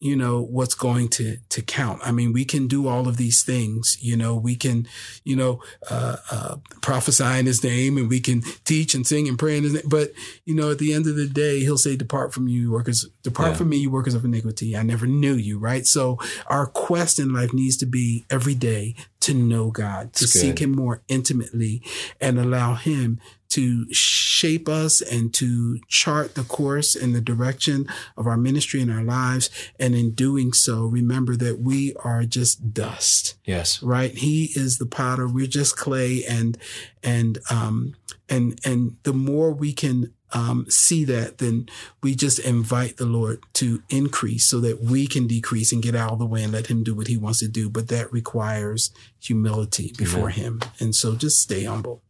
you 0.00 0.16
know, 0.16 0.40
what's 0.40 0.74
going 0.74 1.08
to, 1.08 1.36
to 1.50 1.60
count. 1.60 2.00
I 2.02 2.10
mean, 2.10 2.32
we 2.32 2.46
can 2.46 2.66
do 2.66 2.88
all 2.88 3.06
of 3.06 3.18
these 3.18 3.42
things, 3.42 3.98
you 4.00 4.16
know, 4.16 4.34
we 4.34 4.56
can, 4.56 4.88
you 5.24 5.36
know, 5.36 5.62
uh, 5.90 6.16
uh, 6.30 6.56
prophesy 6.80 7.38
in 7.38 7.44
his 7.44 7.62
name 7.62 7.98
and 7.98 8.08
we 8.08 8.18
can 8.18 8.42
teach 8.64 8.94
and 8.94 9.06
sing 9.06 9.28
and 9.28 9.38
pray 9.38 9.58
in 9.58 9.64
his 9.64 9.74
name. 9.74 9.82
But, 9.86 10.12
you 10.46 10.54
know, 10.54 10.70
at 10.70 10.78
the 10.78 10.94
end 10.94 11.06
of 11.06 11.16
the 11.16 11.26
day, 11.26 11.60
he'll 11.60 11.76
say, 11.76 11.96
depart 11.96 12.32
from 12.32 12.48
you 12.48 12.70
workers, 12.70 13.06
depart 13.22 13.50
yeah. 13.50 13.56
from 13.56 13.68
me, 13.68 13.76
you 13.76 13.90
workers 13.90 14.14
of 14.14 14.24
iniquity. 14.24 14.74
I 14.74 14.82
never 14.82 15.06
knew 15.06 15.34
you, 15.34 15.58
right? 15.58 15.86
So 15.86 16.18
our 16.46 16.66
quest 16.66 17.18
in 17.18 17.34
life 17.34 17.52
needs 17.52 17.76
to 17.78 17.86
be 17.86 18.24
every 18.30 18.54
day 18.54 18.94
to 19.20 19.34
know 19.34 19.70
God, 19.70 20.14
to 20.14 20.26
seek 20.26 20.60
him 20.60 20.70
more 20.72 21.02
intimately 21.08 21.82
and 22.22 22.38
allow 22.38 22.74
him 22.74 23.20
to 23.50 23.92
shape 23.92 24.68
us 24.68 25.00
and 25.00 25.34
to 25.34 25.80
chart 25.88 26.34
the 26.34 26.44
course 26.44 26.94
and 26.94 27.14
the 27.14 27.20
direction 27.20 27.86
of 28.16 28.26
our 28.26 28.36
ministry 28.36 28.80
and 28.80 28.90
our 28.90 29.02
lives. 29.02 29.50
And 29.78 29.94
in 29.94 30.12
doing 30.12 30.52
so, 30.52 30.86
remember 30.86 31.36
that 31.36 31.60
we 31.60 31.94
are 31.96 32.24
just 32.24 32.72
dust. 32.72 33.36
Yes. 33.44 33.82
Right. 33.82 34.12
He 34.16 34.50
is 34.54 34.78
the 34.78 34.86
potter. 34.86 35.28
We're 35.28 35.46
just 35.46 35.76
clay. 35.76 36.24
And, 36.24 36.56
and, 37.02 37.38
um, 37.50 37.94
and, 38.28 38.60
and 38.64 38.96
the 39.02 39.12
more 39.12 39.52
we 39.52 39.72
can 39.72 40.14
um, 40.32 40.66
see 40.68 41.04
that, 41.06 41.38
then 41.38 41.68
we 42.02 42.14
just 42.14 42.38
invite 42.38 42.96
the 42.96 43.06
Lord 43.06 43.42
to 43.54 43.82
increase 43.88 44.44
so 44.44 44.60
that 44.60 44.80
we 44.80 45.08
can 45.08 45.26
decrease 45.26 45.72
and 45.72 45.82
get 45.82 45.96
out 45.96 46.12
of 46.12 46.18
the 46.20 46.26
way 46.26 46.44
and 46.44 46.52
let 46.52 46.68
Him 46.68 46.84
do 46.84 46.94
what 46.94 47.08
He 47.08 47.16
wants 47.16 47.40
to 47.40 47.48
do. 47.48 47.68
But 47.68 47.88
that 47.88 48.12
requires 48.12 48.92
humility 49.18 49.92
before 49.98 50.30
Amen. 50.30 50.32
Him. 50.32 50.60
And 50.78 50.94
so 50.94 51.16
just 51.16 51.40
stay 51.40 51.64
humble. 51.64 52.02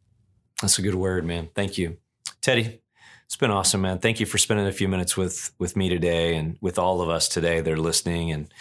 That's 0.60 0.78
a 0.78 0.82
good 0.82 0.94
word, 0.94 1.24
man. 1.24 1.48
Thank 1.54 1.78
you. 1.78 1.96
Teddy, 2.40 2.80
it's 3.26 3.36
been 3.36 3.50
awesome, 3.50 3.82
man. 3.82 3.98
Thank 3.98 4.20
you 4.20 4.26
for 4.26 4.38
spending 4.38 4.66
a 4.66 4.72
few 4.72 4.88
minutes 4.88 5.16
with 5.16 5.52
with 5.58 5.76
me 5.76 5.88
today 5.88 6.36
and 6.36 6.58
with 6.60 6.78
all 6.78 7.00
of 7.00 7.08
us 7.08 7.28
today 7.28 7.60
that 7.60 7.72
are 7.72 7.78
listening 7.78 8.32
and 8.32 8.52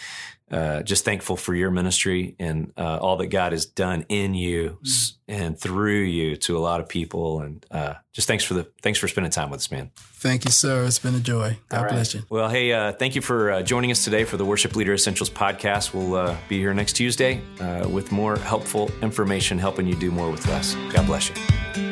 uh, 0.50 0.82
just 0.82 1.04
thankful 1.04 1.36
for 1.36 1.54
your 1.54 1.70
ministry 1.70 2.34
and 2.38 2.72
uh, 2.76 2.98
all 2.98 3.16
that 3.16 3.28
God 3.28 3.52
has 3.52 3.66
done 3.66 4.04
in 4.08 4.34
you 4.34 4.78
and 5.28 5.58
through 5.58 6.02
you 6.02 6.36
to 6.36 6.56
a 6.56 6.60
lot 6.60 6.80
of 6.80 6.88
people. 6.88 7.40
And 7.40 7.64
uh, 7.70 7.94
just 8.12 8.26
thanks 8.26 8.42
for 8.42 8.54
the 8.54 8.64
thanks 8.82 8.98
for 8.98 9.06
spending 9.06 9.30
time 9.30 9.50
with 9.50 9.58
us, 9.58 9.70
man. 9.70 9.90
Thank 9.96 10.44
you, 10.44 10.50
sir. 10.50 10.84
It's 10.84 10.98
been 10.98 11.14
a 11.14 11.20
joy. 11.20 11.58
God 11.68 11.82
right. 11.82 11.92
bless 11.92 12.14
you. 12.14 12.22
Well, 12.28 12.48
hey, 12.48 12.72
uh, 12.72 12.92
thank 12.92 13.14
you 13.14 13.22
for 13.22 13.52
uh, 13.52 13.62
joining 13.62 13.90
us 13.90 14.04
today 14.04 14.24
for 14.24 14.36
the 14.36 14.44
Worship 14.44 14.74
Leader 14.74 14.92
Essentials 14.92 15.30
podcast. 15.30 15.94
We'll 15.94 16.14
uh, 16.14 16.36
be 16.48 16.58
here 16.58 16.74
next 16.74 16.94
Tuesday 16.94 17.40
with 17.88 18.12
more 18.12 18.36
helpful 18.36 18.90
information, 19.02 19.58
helping 19.58 19.86
you 19.86 19.94
do 19.94 20.10
more 20.10 20.30
with 20.30 20.46
less. 20.48 20.74
God 20.92 21.06
bless 21.06 21.28
you. 21.28 21.89